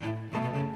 [0.00, 0.75] Música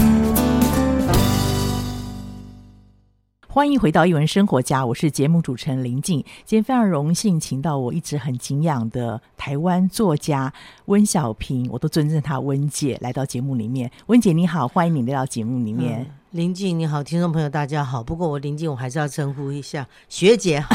[3.53, 6.23] 欢迎回到一文生活家，我是节目主持人林静。
[6.45, 10.53] 今天非常荣幸，请到我一直很敬仰的台湾作家
[10.85, 13.91] 温小平，我都尊称她温姐来到节目里面。
[14.05, 15.99] 温姐你好，欢迎你来到节目里面。
[15.99, 18.01] 嗯、林静你好，听众朋友大家好。
[18.01, 20.73] 不过我林静我还是要称呼一下学姐好，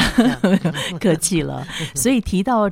[1.01, 1.65] 客气了。
[1.95, 2.69] 所以提到。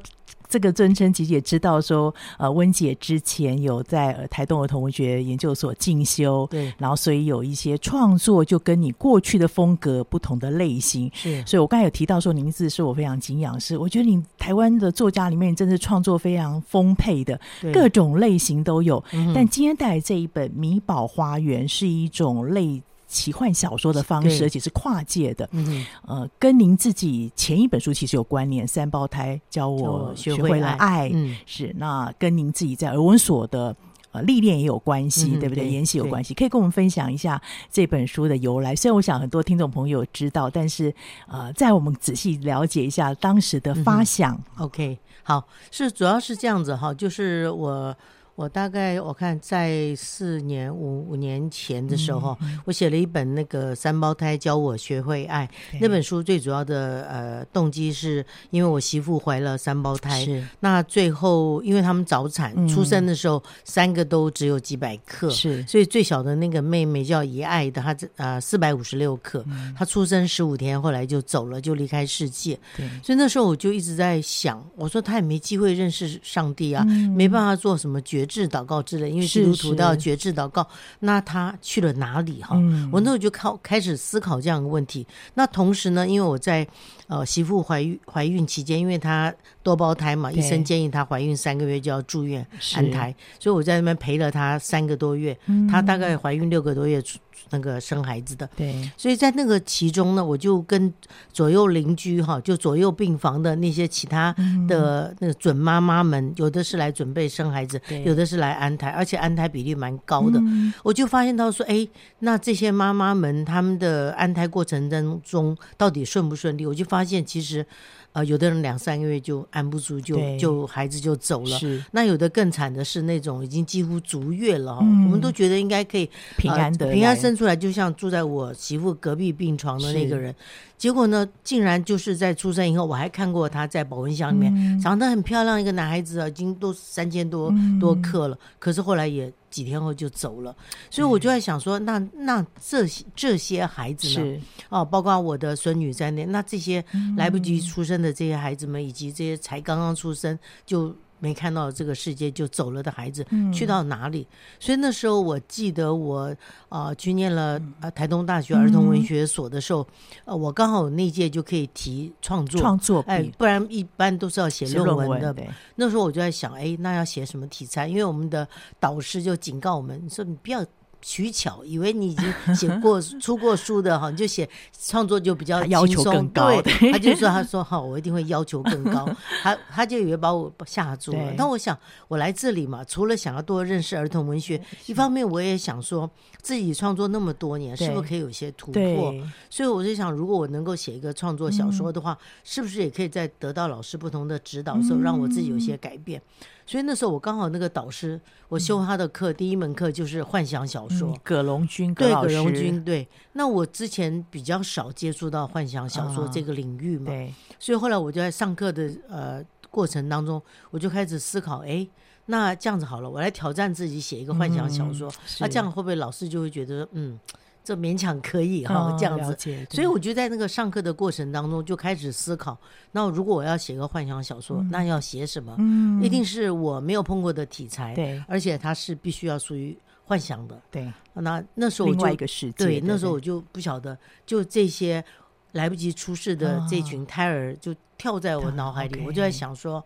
[0.50, 17.39] 这个尊称，其实也知道说，呃，温姐之前有在台东儿童文学研究所进修，对，然后所以有一些创作就跟你过去的风格不同的类型，是，所以我刚才有提到说，您字是我非常敬仰，是我觉得你台湾的作家里面真是创作非常丰沛的，
[17.74, 19.03] 各种类型都有。
[19.13, 22.81] 嗯、但今天带来这一本《米宝花园》是一种类。
[23.15, 25.47] 奇幻小说的方式，而且是跨界的。
[25.53, 33.73] 嗯，呃，跟您自己前一本书其实有关联，《三胞胎教我学会了爱》嗯，是那跟您自己在儿文所的
[34.12, 35.65] 呃历练也有关系，嗯、对不对？
[35.69, 37.41] 研习有关系，可以跟我们分享一下
[37.71, 38.75] 这本书的由来。
[38.75, 40.94] 虽然我想很多听众朋友知道，但是
[41.27, 44.35] 呃，在我们仔细了解一下当时的发想。
[44.57, 47.95] 嗯、OK，好，是主要是这样子哈，就是我。
[48.36, 55.50] 我大概我看在四年五五年前的时候，我写了一本那个三胞胎教我学会爱
[55.80, 60.46] 那本书，最主要的呃动机是因为我媳妇怀了三胞胎，是。
[60.60, 65.66] 那最后因为他们早产、嗯、出生的时候三个都只有几百克，是。
[65.66, 72.60] 所以最小的那个妹妹叫怡爱的，她呃四百五十六克，嗯、她出生十五天后来就走了，就离开世界。
[72.76, 78.25] 对，所以那时候我就一直在想，我说她也没机会认识上帝啊，嗯、没办法做什么决。
[78.25, 80.63] 志祷告之类，因为基督徒都要觉志祷告。
[80.63, 82.42] 是是，那他去了哪里？
[82.42, 85.06] 哈、嗯，我那时候就靠开始思考这样的问题。
[85.33, 86.68] 那同时呢，因为我在
[87.07, 92.45] 呃媳妇怀孕怀孕期间，因为她多胞胎嘛，医生建议她怀孕三个月就要住院
[92.75, 95.33] 安胎，所以我在那边陪了她三个多月。
[95.69, 97.19] 她、嗯、大概怀孕六个多月出。
[97.52, 100.94] 那个生孩子的，对，所以在那个其中呢，我就跟
[101.32, 104.34] 左右邻居哈，就左右病房的那些其他
[104.68, 110.42] 的那个准妈妈们，有的是来准备生孩子，有的是来安胎，而且安胎比例蛮高的。
[110.84, 111.88] 我就发现到说，哎，
[112.20, 116.66] 那这些妈妈们他们的安胎过程当中到底顺不顺利？
[116.66, 117.66] 我就发现其实。
[118.15, 121.59] 呃，有的人两三个月就按不住就，就就孩子就走了。
[121.59, 130.33] 是，那有的更惨的是那种已经几乎足月了，嗯、我们都觉得应该可以平安的、呃、平安生出来，就像住在我媳妇隔壁病床的那个人。
[130.77, 140.54] 结果呢，竟然就是在出生以后，我还看过他在保温箱里面、嗯、长得很漂亮一个男孩子啊，已经都三千多多克了，嗯、可是后来也几天后就走了。
[140.90, 144.13] 所以我就在想说，那那这些这些孩子呢？
[144.13, 146.84] 是哦，包括我的孙女在内，那这些
[147.16, 150.94] 来不及出生的这些孩子们，以及这些才刚刚出生就。
[151.25, 154.27] 没看到这个世界就走了的孩子，嗯、去到哪里？
[154.60, 156.27] 所以那时候我记得我
[156.69, 165.33] 啊、呃、去念了呃台东大学儿童文学所的时候，嗯、呃我刚好那届就可以提创作创作，哎，不然一般都是要写论文的。
[165.33, 167.88] 文那时候我就在想，哎，那要写什么题材？
[167.88, 168.48] 因为我们的
[168.80, 170.63] 导师就警告我们说，你不要。
[171.07, 176.60] 取巧，以为你已经写过 出过书的哈，你就写创作就比较要求更高。
[176.63, 179.07] 对， 他就说他说好，我一定会要求更高。
[179.44, 181.34] 他他就以为把我吓住了。
[181.38, 186.10] 但我想我来这里嘛，除了想要多认识儿童文学，一方面我也想说
[186.42, 189.13] 自己创作那么多年，是不是可以有些突破？
[189.48, 196.19] 所以我就想，如果我能够写一个创作小说的话，是不是也可以在得到老师不同的指导的时候，让我自己有些改变？
[196.68, 198.19] 所以那时候我刚好那个导师，
[198.50, 200.94] 我修他的课，第一门课就是幻想小说。
[201.03, 203.07] 嗯、葛龙军，葛对，葛龙军，对。
[203.33, 207.33] 那我之前比较少接触到幻想小说这个领域嘛，啊、对。
[207.59, 211.88] 所以后来我就在上课的呃过程当中，我就开始思考，哎，
[212.27, 217.19] 那这样子好了，我来挑战自己写一个幻想小说，嗯、那这样会不会老师就会觉得，嗯？
[217.68, 219.36] 这勉强可以哈，哦、这样子，
[219.71, 222.56] 所以我就在那个上课的过程当中就开始思考，
[222.91, 225.56] 那如果我要写个幻想小说，嗯、那要写什么？
[225.57, 229.75] 嗯，一定是我没有碰过的题材，对，而且它是必须要属于
[230.06, 230.92] 幻想的，对。
[231.13, 235.04] 那那时候另外一个世界，对，那时候我就不晓得，就这些
[235.52, 239.84] 来不及出世的这群胎儿就跳在我脑海里，哦、我就在想说。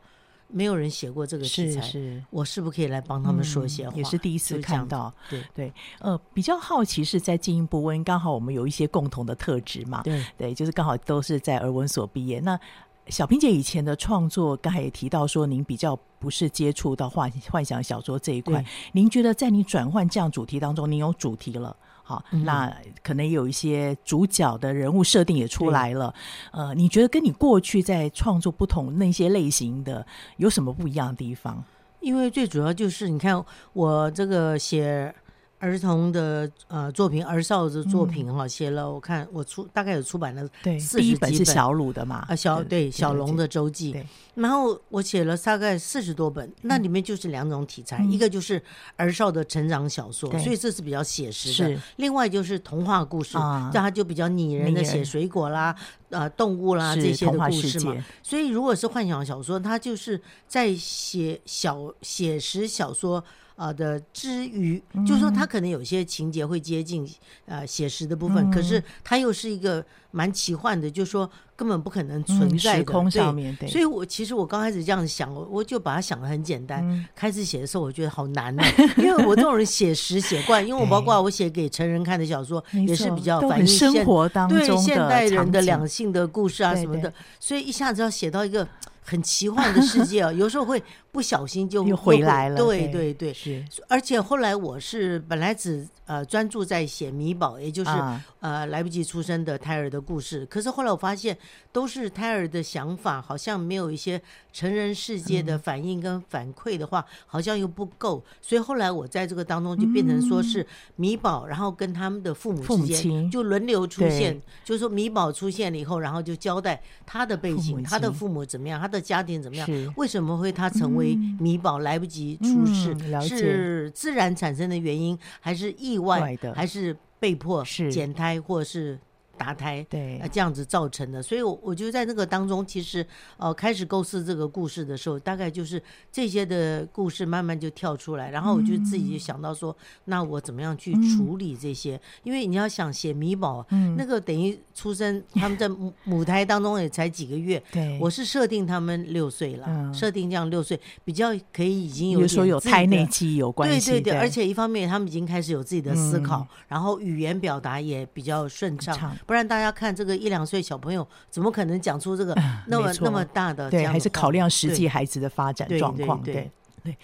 [0.52, 1.84] 没有人写过这个题材，
[2.32, 3.96] 我是不是可以来帮他们说一些话？
[3.96, 12.40] 嗯、也是第一次看到，对对，呃，比较好奇是在进一步问，刚好我们有一些共同的特质嘛，对对，就是刚好都是在儿文所毕业。
[12.40, 12.60] 那
[13.10, 21.76] 小平姐以前的创作，刚才也提到说，您比较不是接触到幻幻想小说这一块，您觉得在你转换这样主题当中，您有主题了？
[22.04, 26.14] 好，那可能有一些主角的人物设定也出来了。
[26.52, 30.06] 呃，你觉得跟你过去在创作不同那些类型的
[30.38, 31.64] 有什么不一样的地方？
[32.00, 33.44] 因为最主要就是你看
[33.74, 35.14] 我这个写。
[35.60, 40.48] 儿童的呃作品，儿少的作品哈，写了我看我出大概有出版了
[40.80, 42.26] 四十几本，是小鲁的嘛？
[42.30, 43.94] 啊，小对小龙的周记，
[44.36, 48.62] 然后我写了大概四十多本，那里面就是两种题材，一个就是
[48.96, 53.38] 儿少的成长小说，所以这是比较写实的；另外就是童话故事，
[53.74, 55.76] 这它就比较拟人的，写水果啦、
[56.10, 57.94] 呃动物啦这些的故事嘛。
[58.24, 63.22] 所以如果是幻想小说，它就是在写小写实小说。
[63.60, 67.06] 啊的之余，嗯、就是说他可能有些情节会接近
[67.46, 73.54] 呃写实的部分，嗯、可是他又是一个蛮奇幻的，就是说根本不可能存在的、嗯、时空上面。
[73.58, 76.82] 对，对所以我其实我刚开始这样想，我我就把它想的很简单。
[76.90, 88.66] 嗯、开始写的时候，我觉得好难啊， 因为我这种人写实写惯，因为我包括我写给成人看的小说，也是比较反映生活当中对现代人的两性的故事啊什么的，对对对，所以一下子要写到一个。
[89.02, 90.80] 很奇幻的世界啊，有时候会
[91.12, 92.58] 不小心就又回来了。
[92.58, 93.66] 对对对，是。
[93.88, 100.46] 而且后来我是本来只呃专注在写米宝，也就是、啊、呃来不及出生的胎儿的故事。
[100.46, 101.36] 可是后来我发现，
[101.72, 104.22] 都是胎儿的想法，好像没有一些
[104.54, 108.24] 成人世界的反应跟反馈的话，嗯、好像又不够。
[108.40, 120.99] 所以后来我在这个当中就变成说是米宝，然后跟他们的父母之间就轮流出现，就是说米宝出现了以后，然后就交代他的背景，他的父母怎么样，他的家庭怎么样，为什么会他成为。
[121.00, 129.00] 为米宝来不及出世，嗯、是自然产生的原因，还是意外，还是被迫减胎，或是？
[129.40, 133.06] 打胎，对，这样子造成的，所以，我我觉得在那个当中，其实，
[133.38, 135.82] 呃，开始构思这个故事的时候，大概就是
[136.12, 142.00] 这些的故事慢慢就跳出来，然后我就自己就想到说，那我怎么样去处理这些？
[142.24, 143.66] 因为你要想写米宝，
[143.96, 159.16] 那个等于出生，他们在母母胎当中也才几个月，对，我是设定他们六岁了，设定这样六岁比较可以已经有说有胎内期有关系，对对对，而且一方面他们已经开始有自己的思考，然后语言表达也比较顺畅。
[159.30, 163.70] 不然大家看这个一两岁小朋友，怎么可能讲出这个 那么那么大的？
[163.70, 166.20] 对，还是考量实际孩子的发展状况。
[166.24, 166.50] 对
[166.84, 166.98] 对，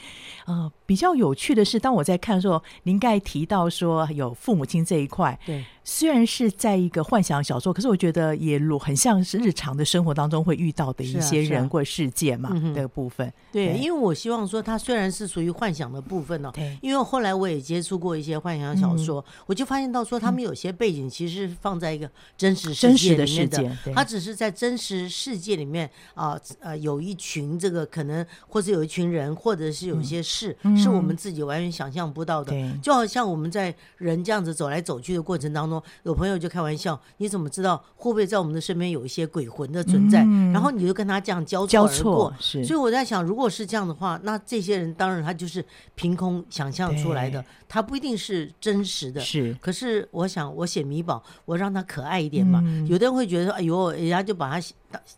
[0.47, 5.63] 呃，比较有趣的是，当我在看的时候，您刚才提到说有父母亲这一块，对。
[5.87, 13.31] 虽然是在一个幻想小说，可是我觉得也很像是日常的生活当中会遇到的一些人或事件嘛的部分。
[13.51, 32.53] 对，因为我希望说，它虽然是属于幻想的部分哦，对，因为后来我也接触过一些幻想小说，我就发现到说，他们有些背景其实是放在一个真实世界里面的，他只是在真实世界里面啊呃有一群这个可能，或者有一群人，或者是有一些事，是我们自己完全想象不到的。
[32.81, 35.81] 就好像我们在人这样子走来走去的过程当中。
[36.03, 40.23] 有朋友就开玩笑，你怎么知道会不会在我们的身边有一些鬼魂的存在？
[40.23, 42.33] 嗯、然后你就跟他这样交错而过。
[42.39, 45.63] 是，所以我在想，如果是这样的话，那这些人当然他就是
[45.95, 49.21] 凭空想象出来的，他不一定是真实的。
[49.21, 52.61] 是，可是我想，我写米宝，我让他可爱一点嘛。
[52.63, 54.67] 嗯、有的人会觉得说，哎呦，人家就把他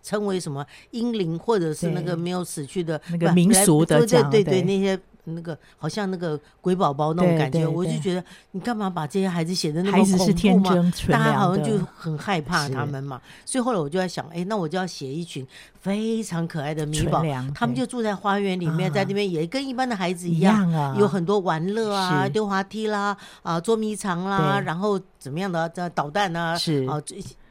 [0.02, 5.00] 称为什么英灵，或者是那个没有死去的那个民俗的对对对对那些。
[5.34, 10.92] 那个好像那个鬼宝宝那种感觉，我就觉得你干嘛把这些孩子写的那么恐怖嘛？
[11.10, 13.22] 大家好像就很害怕他们嘛。
[13.46, 15.46] 所以后来我就在想，哎，那我就要写一群
[15.80, 26.86] 非常可爱的米宝，他们就住在花园里面，在那边也跟一般的孩子一样，有很多玩乐啊，丢滑梯啦，啊，捉迷藏啦，然后怎么样的这捣蛋啊，是。
[26.86, 27.02] 啊。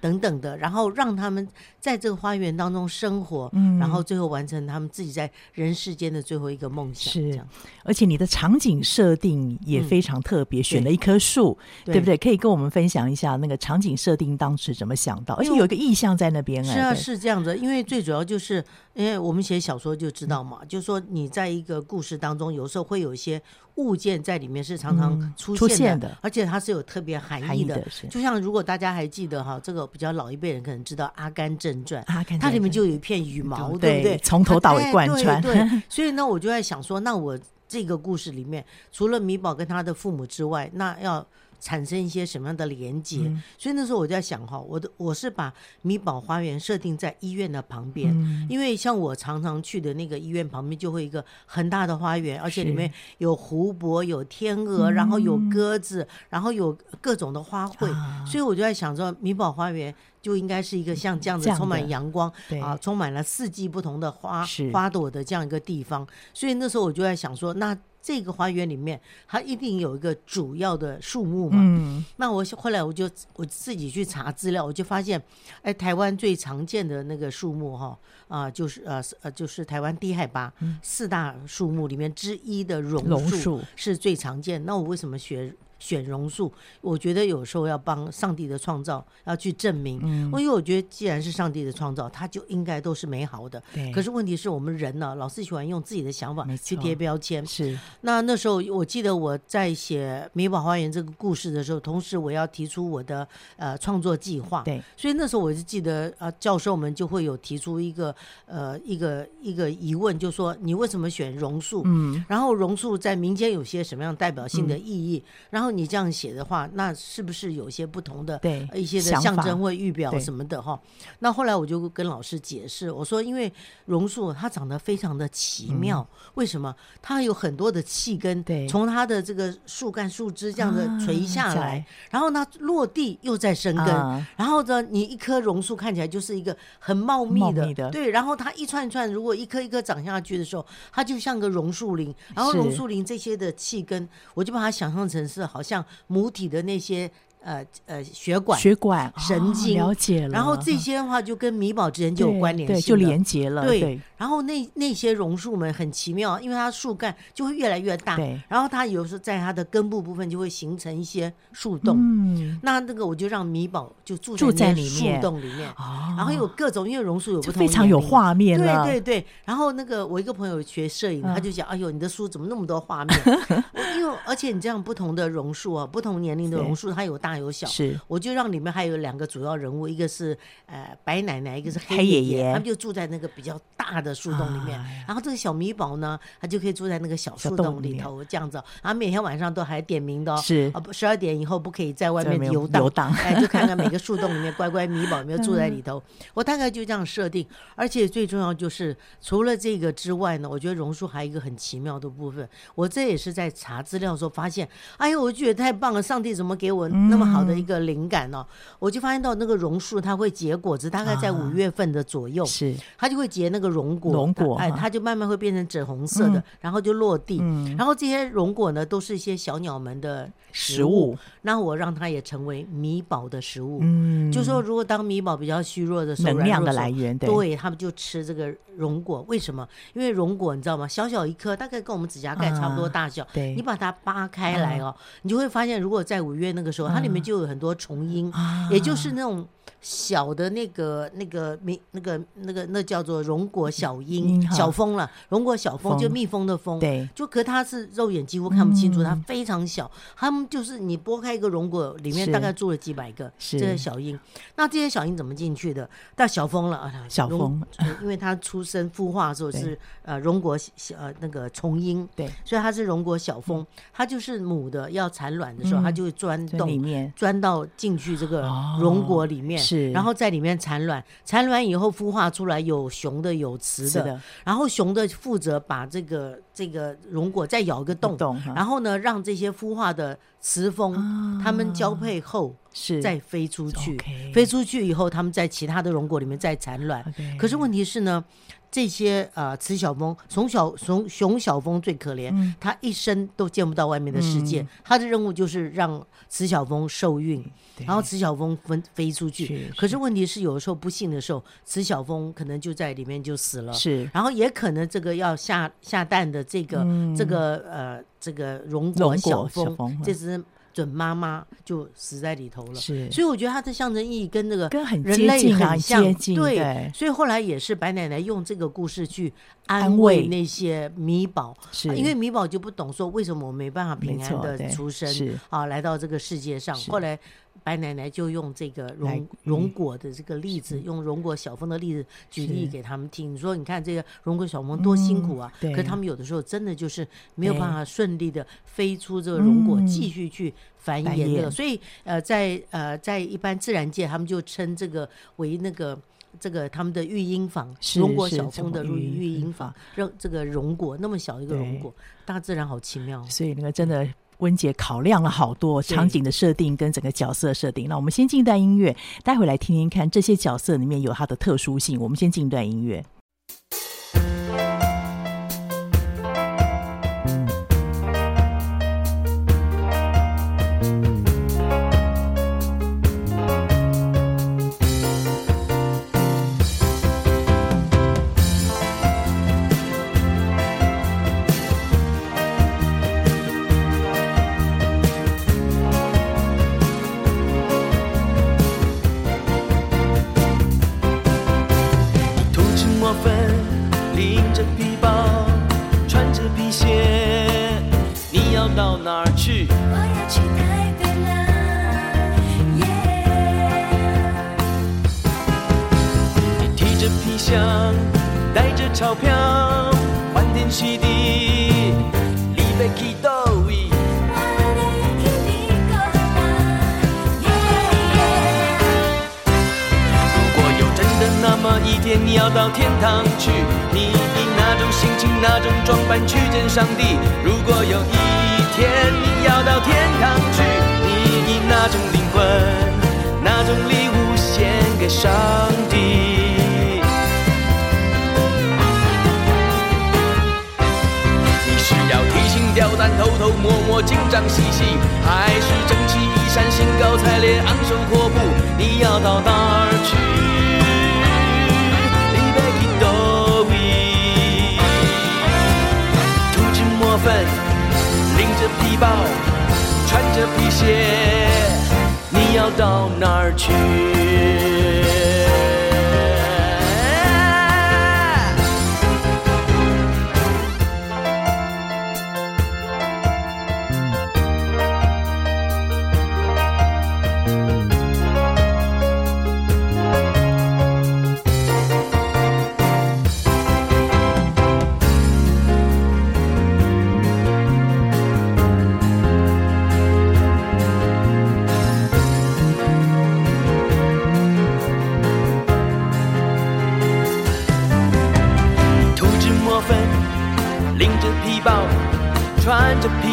[0.07, 1.47] 等等的，然后让他们
[1.81, 7.13] 在这个花园当中生活，嗯，然后最后完成他们自己在人世间的最后一个梦想。
[7.13, 7.41] 是，
[7.83, 12.17] 而且你的场景设定也非常特别，嗯、选了一棵树，对，对不对？
[12.17, 16.63] 可以跟我们分享一下那个场景设定当时怎么想到，而且有一个意象在那边。
[16.63, 23.43] 是啊，是这样子，因为最主要就是因为我们写小说就知道嘛，嗯、就是说你在一个故事当中，有时候会有一些。
[23.77, 27.77] 物件在里面是常常出现的，而且它是有特别含义的。
[27.77, 34.19] 的就像如果大家还记得哈，这个比较老一辈人可能知道《阿甘正传》，阿甘它里面就有一片羽毛，对，对不对？
[34.19, 35.41] 从头到尾贯穿。
[35.41, 41.27] 对，对， 所以呢，我就在想说，那我这个故事里面，除了米宝跟他的父母之外，那要。
[41.67, 43.23] 产生一些什么样的连接？
[43.25, 59.93] 嗯、所以那时候我就在想哈，我的我是把米宝花园设定在医院的旁边，嗯、因为像我常常去的那个医院旁边就会一个很大的花园，而且里面有湖泊、有天鹅，然后有鸽子，嗯、然后有各种的花卉，啊、所以我就在想说，米宝花园
[60.23, 62.33] 就应该是一个像这样子充满阳光
[62.63, 66.07] 啊，充满了四季不同的花花朵的这样一个地方。
[66.33, 67.77] 所以那时候我就在想说，那。
[68.07, 71.59] 这个花园里面，它一定有一个主要的树木嘛。
[71.61, 75.21] 嗯，那我后来我就我自己去查资料，我就发现，
[75.63, 77.99] 哎，台湾最常见的那个树木哈
[78.29, 84.65] 啊，就是呃呃，就是台湾低海拔四大树木里面之一的榕树是最常见。
[84.65, 85.53] 那我为什么学？
[85.79, 93.63] 选榕树，我觉得有时候要帮上帝的创造要去证明，嗯，因为我觉得既然是上帝的创造，它就应该都是美好的。
[93.75, 93.93] 对。
[93.93, 97.45] 可是问题是我们人呢，老是喜欢用自己的想法去贴标签。
[97.47, 97.79] 是。
[98.01, 104.63] 那那时候我记得我在写《美宝花园》这个故事的时候，同时我要提出我的呃创作计划。
[104.63, 104.83] 对。
[104.97, 108.15] 所以那时候我就记得啊，教授们就会有提出一个
[108.47, 111.83] 呃一个一个疑问，就说你为什么选榕树？
[111.85, 112.25] 嗯。
[112.27, 115.23] 然后榕树在民间有些什么样代表性的意义？
[115.23, 115.31] 嗯。
[115.51, 115.67] 然后。
[115.77, 120.81] 你这样写的话，那是不是有些不同的对一些的象征或预表什么的哈？
[121.19, 123.53] 那后来我就跟老师解释，我说因为
[123.87, 126.75] 榕树它长得非常的奇妙，嗯、为什么？
[127.03, 137.91] 它有很多的气根，对，从它的这个树干、树枝这样的垂下来，啊、然后呢落地又在生根，啊、然后呢你一棵榕树看起来就是一个很茂密的，密的。
[137.91, 147.11] 对，然后它一串一串，如果一颗一颗长下去的时候，它就像个榕树林，然后榕树林这些的气根，我就把它想象成是好好像母体的那些。
[147.47, 150.29] 呃呃，血管、血管、神经，了解了。
[150.31, 153.65] 然后这些的话就跟米宝之间就有关联性，就连接了。
[153.65, 154.01] 对。
[154.17, 158.17] 然后那那些榕树们很奇妙，因为它树干就会越来越大。
[158.17, 158.41] 对。
[158.49, 161.97] 然后它有时候在它的根部部分就会形成一些树洞。
[161.97, 162.59] 嗯。
[162.63, 165.69] 那那个我就让米宝就住在那树洞里面。
[165.79, 166.15] 哦。
[166.17, 167.61] 然后有各种，因为榕树有不同。
[167.61, 168.85] 非常有画面了。
[168.85, 169.27] 对对对。
[169.45, 173.17] 然后那个我一个朋友学摄影，他就讲：“哎呦，你的书怎么那么多画面？”
[173.97, 177.67] 因为而且你这样不同的榕树啊，不同年龄的榕树，它有大有小。
[177.67, 177.99] 是。
[178.07, 184.79] 我就让里面还有两个主要人物，一个是呃白奶奶，一个是黑爷爷，他们就住在那个比较大的树洞里面。
[185.07, 188.63] 然后这个小米宝呢，他就可以住在那个小树洞里头这样子。
[188.83, 196.03] 然后每天晚上都还点名的哦，是啊，十二点以后不可以在外面游荡，游荡， 哎，就看看每个树洞里面乖乖米宝有没有住在里头。
[196.33, 197.47] 我大概就这样设定。
[197.75, 202.49] 而且最重要就是除了这个之外呢，我觉得榕树还有一个很奇妙的部分。
[202.75, 204.67] 我这也是在查资料的时候发现，
[204.97, 206.03] 哎呦，我觉得太棒了！
[206.07, 208.07] 上帝怎么给我那么好的一个灵？
[208.09, 208.47] 感哦，
[208.79, 212.73] 我就发现到那个榕树它会结果子，大概在五月份的左右，是。
[212.97, 217.39] 它就会结那个榕果，榕果哎，它就慢慢会变成紫红色的，然后就落地，
[217.77, 229.69] 然后这些榕果呢都是一些小鸟们的食物，那我让它也成为米宝的食物，嗯，就说如果当米宝比较虚弱的时候，能量的来源，对，他们就吃这个荣果，为什么？
[229.95, 230.87] 因为荣果你知道吗？
[230.87, 237.97] 小小一颗，大概跟我们指甲盖差不多大小，对，你把它扒开来哦，你就会发现，如果在五月那个时候，它里面就有很多虫。
[237.97, 238.31] 红鹰，
[238.71, 239.47] 也就是那种
[239.89, 245.09] 小的那个、那个蜜、那个、那个、那叫做绒果小鹰、小蜂了。
[245.29, 249.89] 绒果小蜂就蜜蜂的蜂，对，就可它是肉眼几乎看不清楚，它非常小。
[250.17, 254.19] 它们就是你剥开一个绒果，里面大概住了几百个这些小鹰。
[254.57, 255.89] 那这些小鹰怎么进去的？
[256.17, 257.63] 到小蜂了啊，小蜂，
[258.03, 263.65] 因为它出生孵化的时候是呃绒果小呃那个虫鹰，对，所以它是绒果小蜂。
[263.93, 267.65] 它就是母的要产卵的时候，它就会钻洞里面，钻到。
[267.77, 268.51] 进去这个
[268.81, 280.95] 绒果里面，是，然后在里面产卵，产卵以后孵化出来有雄的有雌的，然后雄的负责把这个这个榕果再咬一个洞，然后呢让这些孵化的雌蜂，
[281.43, 283.01] 它们交配后是。
[283.01, 283.97] 再飞出去，
[284.35, 287.03] 飞出去以后，他们在其他的绒果里面再产卵。
[287.39, 288.23] 可是问题是呢，
[288.71, 297.43] 这些呃雌小蜂，雄小雄雄小蜂最可怜，它一生都见不到外面的世界，它的任务就是让雌小蜂受孕。
[297.87, 303.73] 然后雌小蜂飞飞出去，可是问题是有的时候不幸的时候，雌小蜂可能就在里面就死了。
[303.73, 310.43] 是，然后也可能这个要下下蛋的这个、嗯、这个呃这个榕果小蜂，这只
[310.77, 312.75] 准妈妈就死在里头了。
[312.75, 316.57] 是，所以我觉得它的象征意义跟那个跟很人类很像，接近对。
[316.57, 319.33] 对，所以后来也是白奶奶用这个故事去
[319.67, 327.19] 安慰那些米宝，是因为米宝就不懂说为什么我没办法平安的出生，是啊，来到这个世界上，后来。
[327.65, 333.35] 白奶奶就用这个荣荣果的这个例子，用荣果小峰的例子举例给他们听。
[333.35, 335.53] 你说，你看这个荣果小峰多辛苦啊！
[335.61, 341.51] 可是他们有的时候真的就是没有办法顺利的飞出这个荣果，继续去繁衍的。
[341.51, 345.99] 所以，呃，在呃在一般自然界，他们就称这个为那个
[346.41, 351.95] 这个他们的育婴房，荣国小峰的育育婴房，让这个荣国那么小一个荣国，
[352.25, 353.25] 大自然好奇妙。
[353.27, 354.07] 所以那个真的。
[354.41, 358.95] 温姐考量了好多场景的设定跟整个角色设定，那我们先进一段音乐，
[359.25, 361.99] 待会来听听看这些角色里面有它的特殊性。
[361.99, 363.03] 我们先进一段音乐。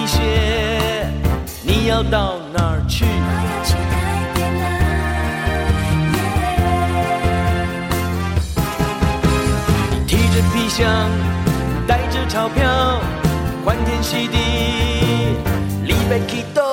[0.03, 1.07] 一些，
[1.61, 3.05] 你要到哪儿去？
[3.05, 3.07] 我
[3.47, 3.95] 要去改
[4.33, 4.61] 变了。
[9.91, 10.83] 你提着皮箱，
[11.87, 12.99] 带着钞票，
[13.63, 14.37] 欢天喜地，
[15.85, 16.72] 礼拜去倒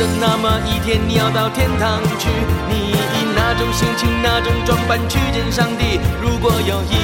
[0.00, 2.28] 的那么一天，你要到天堂去，
[2.70, 3.20] 你以。
[3.32, 5.98] 哪种心情，哪种装扮去见上帝？
[6.20, 6.94] 如果有一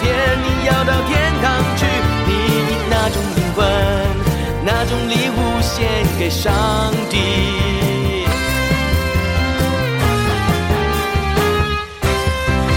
[0.00, 1.86] 天你要到天堂去，
[2.26, 3.64] 你以哪种灵魂，
[4.64, 6.52] 哪种礼物献给上
[7.10, 7.18] 帝？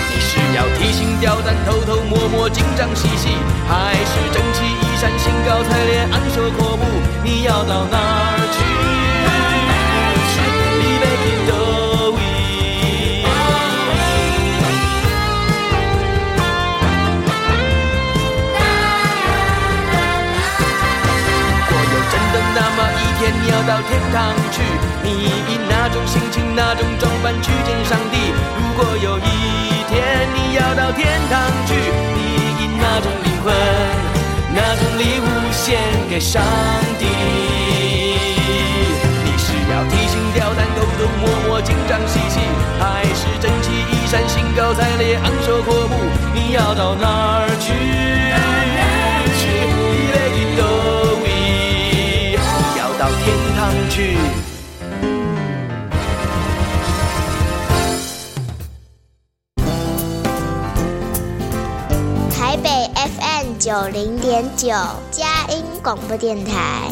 [0.10, 3.30] 你是要提心吊胆、偷偷摸摸、紧张兮兮，
[3.68, 6.84] 还是整齐衣衫、兴高采烈、昂首阔步？
[7.24, 8.77] 你要到哪儿去？
[21.70, 24.16] 若有真的那么一天你要到天堂
[24.52, 24.56] 去，
[25.04, 25.08] 你
[25.48, 28.16] 以哪种心情、哪种装扮去见上帝？
[28.58, 29.22] 如果有一
[29.90, 31.74] 天你要到天堂去，
[32.16, 32.18] 你
[32.60, 33.54] 以哪种灵魂、
[34.54, 36.42] 哪种礼物献给上
[37.00, 38.07] 帝？
[39.78, 42.40] 要提心吊胆、偷偷摸摸、紧张兮兮，
[42.80, 45.94] 还是整齐衣衫、兴高采烈、昂首阔步？
[46.34, 47.68] 你要到哪儿去？
[53.90, 54.18] 去
[62.32, 64.68] 台北 FM 九零点九
[65.12, 66.92] 佳音广播电台，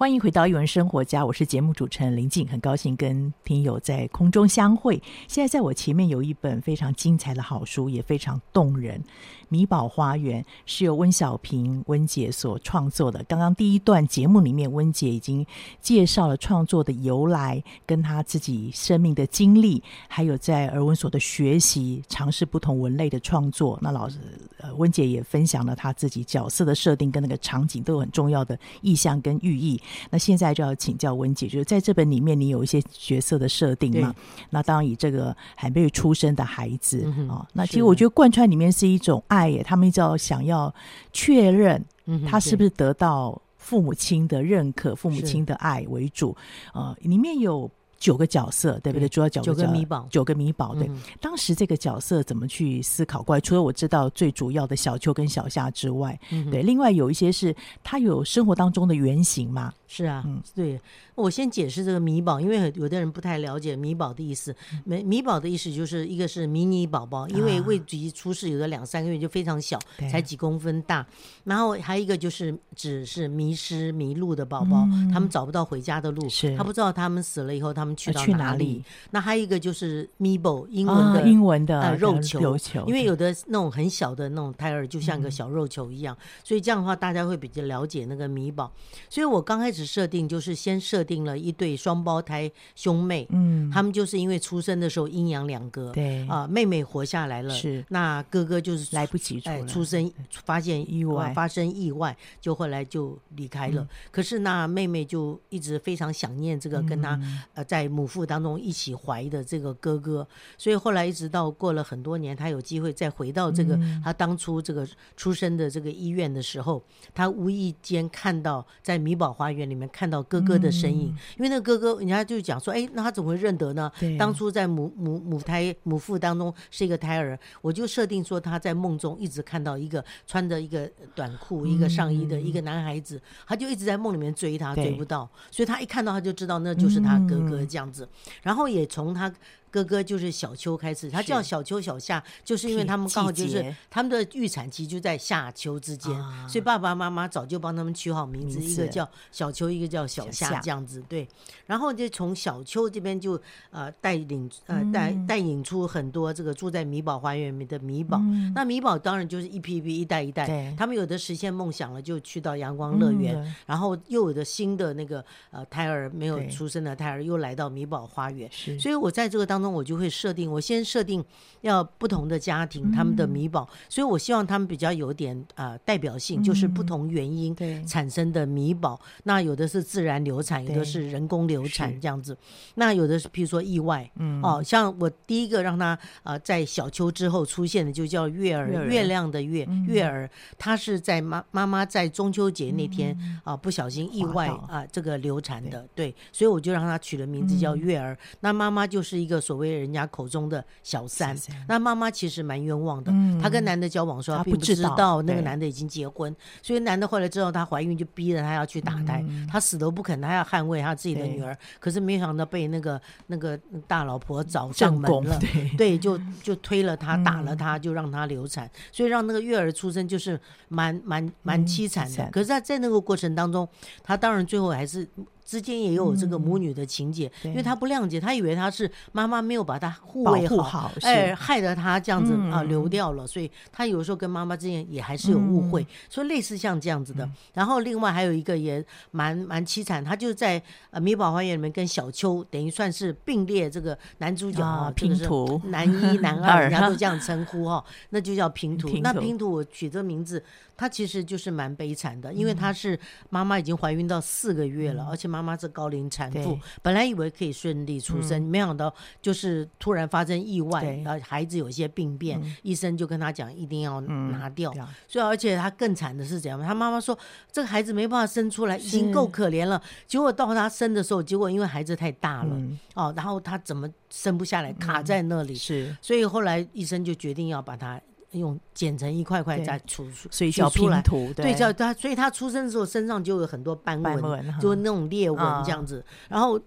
[0.00, 4.94] 欢迎回到艺文生活家，我是节目主持人林静，很高兴跟听友在空中相会。
[5.28, 9.04] 现在在我前面有一本非常精彩的好书，也非常动人。
[9.50, 13.22] 米宝花园是由温小平温姐所创作的。
[13.24, 15.44] 刚刚第一段节目里面，温姐已经
[15.82, 23.78] 介绍了创作的由来，跟她自己生命的经历，还有在儿文所的学习，尝试不同文类的创作。
[23.82, 24.18] 那老师
[24.60, 29.78] 呃，温姐也分享了她自己角色的设定跟那个场景都有很重要的意象跟寓意。
[30.10, 34.14] 那现在就要请教温姐，就是在这本里面，你有一些角色的设定嘛？
[34.50, 39.62] 那当然以这个还没有出生的孩子啊、嗯哦，那其实我觉得贯穿里面是一种爱耶。
[39.62, 40.72] 他们一直要想要
[41.12, 41.84] 确认，
[42.28, 46.36] 他是不是得到父母亲的认可、父母亲的爱为主。
[46.72, 49.08] 呃，里面有九个角色，对不对？
[49.08, 50.74] 主要角色九个米宝，九个米宝。
[50.74, 53.40] 对，当时这个角色怎么去思考过来？
[53.40, 56.18] 除了我知道最主要的小秋跟小夏之外，
[56.50, 59.72] 对，另外有一些是他有生活当中的原型嘛。
[59.92, 60.80] 是啊，嗯，对，
[61.16, 64.54] 我先解释这个米宝，因为有的人不太了解米宝的意思。
[64.84, 71.04] 米米宝的意思就是一个是迷你宝宝，因为未及出世，有的两三个月就非常小，啊、才几公分大。
[71.42, 78.84] 然后还有一个就是只是迷失迷路的宝宝，嗯、他们找不到回家的路，是他不知道他们死了以后他们去到哪里。
[79.10, 88.72] 那还有一个就是米宝，英文的、啊、英文的、呃、肉球，肉球，因为有的那种很小的那种胎儿就像个小肉球一样，嗯、所以这样的话大家会比较了解那个米宝。
[89.08, 89.79] 所以我刚开始。
[89.84, 96.26] 设定就是先设定了一对双胞胎兄妹，嗯，他们就是因为出生的时候阴阳两隔，对。
[96.28, 97.84] 啊，妹妹活下来了，是。
[97.88, 100.12] 那哥哥就是来不及出，哎，出生
[100.44, 103.86] 发现意外，发生意外，就后来就离开了。
[104.10, 107.20] 可是那妹妹就一直非常想念这个跟他
[107.54, 110.26] 呃在母腹当中一起怀的这个哥哥，
[110.58, 116.82] 所以后来一直到过了很多年，他有机会再回到这个他当初这个出生的这个医院的时候，
[117.14, 121.06] 他无意间看到在米宝花园里面看到哥哥的身影，
[121.38, 123.90] 因为那个哥哥，人家就讲说，哎，那他怎么会认得呢？
[124.18, 138.08] 当初在母母母胎母腹当中是一个胎儿，我就设定说他在梦中一直看到一个穿着一个短裤、一个上衣的一个男孩子，他就一直在梦里面追他，追不到，所以他一看到他就知道那就是他哥哥这样子，
[138.42, 139.32] 然后也从他。
[139.70, 146.12] 哥哥就是小秋开始，他叫小秋小夏，就是因为他们刚好就是他们的预产期就在夏秋之间，
[146.48, 151.00] 所以爸爸妈妈早就帮他们取好名字，一个叫小秋，一个叫小夏这样子。
[151.08, 151.28] 对，
[151.66, 158.20] 然后就从小秋这边就呃带领呃带带引出很多这个住在米宝花园里面的米宝。
[158.56, 169.59] 那米宝当然就是一批一批一代一代，他们有的实现梦想了就去到阳光乐园，然后又有的新的那个呃胎儿没有出生的胎儿又来到米宝花园，所以我在这个当。
[169.60, 171.24] 那我就会设定，我先设定
[171.62, 177.54] 要不同的家庭他们的米宝，所以我希望他们比较有点啊代表性，就是不同原因
[177.86, 178.98] 产生的米宝。
[179.24, 182.36] 那有的是自然流产，有的是人工流产这样子。
[182.76, 184.40] 那有的是譬如说意外，嗯。
[184.42, 198.16] 哦，像我第一个让他啊在小秋之后出现的就叫月儿，月亮的月月儿，他是在妈妈妈在中秋节那天啊不小心意外啊这个流产的，对，所以我就让他取了名字叫月儿。
[198.40, 199.38] 那妈妈就是一个。
[199.50, 201.36] 所谓人家口中的小三，
[201.66, 203.12] 那妈妈其实蛮冤枉的。
[203.42, 206.32] 她跟男的交往的时候，她并不知道那个男的已经结婚，
[206.62, 209.24] 所以男的后来知道她怀孕，就逼着她要去打胎。
[209.50, 211.58] 她死都不肯，她要捍卫她自己的女儿。
[211.80, 213.58] 可是没想到被那个那个
[213.88, 215.36] 大老婆找上门了，
[215.76, 222.28] 对，就就推了她，打了她，就让她流产，所以让那个月儿出生就是蛮蛮蛮凄惨的。
[222.30, 223.68] 可是在在那个过程当中，
[224.04, 225.08] 她当然最后还是。
[225.50, 237.28] 之间也有这个母女的情节，因为他不谅解，他以为他是妈妈没有把他护卫好，哎，害得他这样子啊流掉了，所以他有时候跟妈妈之间也还是有误会，所以类似像这样子的。
[237.52, 248.88] 然后另外还有一个也蛮蛮凄惨，他就在呃米宝花园里面跟小秋等于算是并列这个男主角啊，拼图男一男 二，人家都这样称呼哈，那就叫拼图。
[249.02, 250.40] 那拼图我取这个名字，
[250.80, 252.96] 他其实就是蛮悲惨的，因为他是
[253.30, 255.40] 妈妈已经怀孕到四个月了，而且妈。
[255.40, 264.70] 妈妈是高龄产妇，本来以为可以顺利出生，没想到就是突然发生意外，然后孩子有一些病变，医生就跟他讲一定要拿掉。
[265.08, 266.60] 所以而且他更惨的是怎样？
[266.60, 267.18] 他妈妈说
[267.50, 269.82] 这个孩子没办法生出来，已经够可怜了。
[270.06, 272.54] 结果到他生的时候，结果因为孩子太大了
[272.92, 275.54] 哦，然后他怎么生不下来，卡在那里。
[275.54, 277.98] 是，所以后来医生就决定要把他。
[278.32, 286.04] 用剪成一块块再出，所以叫拼图，对，叫他，所以他出生的时候身上就有很多斑纹，就那种裂纹这样子。
[286.28, 286.60] 然后，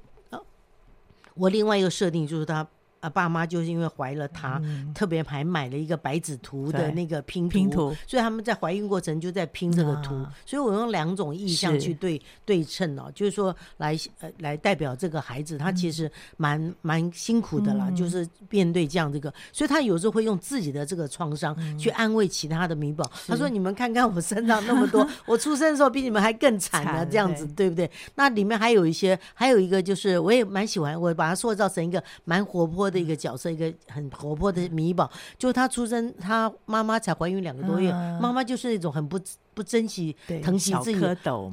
[1.35, 2.67] 我另外一个设定就是他。
[3.03, 10.15] 啊，爸妈就是因为怀了他，嗯、特别还买了一个白纸图的那个拼图，拼图，所以他们在怀孕过程就在拼这个图。
[10.15, 23.03] 啊、所以我用两种意象去对对称哦，就是说来呃来代表这个孩子，他其实蛮、嗯、蛮辛苦的啦，嗯、就是面对这样这个，所以他有时候会用自己的这个创伤去安慰其他的米宝。
[23.13, 23.33] 是。
[23.33, 33.03] 他说：“你们看看我身上那么多， 我出生的时候比你们还更惨的，这样子对，对不对？”那里面还有一些，还有一个就是我也蛮喜欢，我把它塑造成一个蛮活泼的。
[33.03, 39.19] 一个角色，一个很活泼的米宝，就他出生，他妈妈才怀孕两个多月，妈妈就是那种很不。
[39.53, 40.99] 不珍惜、疼惜自己，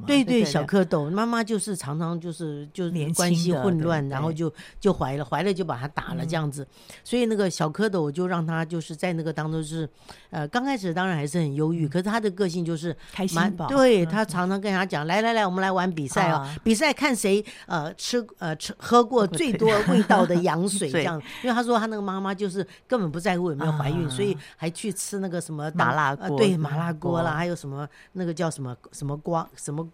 [0.06, 6.66] 对对，对小蝌蚪，妈妈就是常常就是就是关系混乱，然后就就怀了，怀了就把他打了这样子。
[7.04, 9.88] 所以那个小蝌蚪，就让他就是在那个当中是，
[10.30, 13.38] 呃，刚开始当然还是很忧郁，可是他的个性就是开心。
[13.68, 21.20] 对，他常常跟他讲，来来来，我们来玩比赛啊，比赛看谁呃吃呃吃喝过最多味道的羊水 这样。
[21.42, 27.88] 因为他说他那个妈妈就是根本不在乎有没有怀孕，所以还去吃那个什么麻辣锅，对麻辣锅啦，还有什么。
[28.12, 29.88] 那个叫什么什么光什么。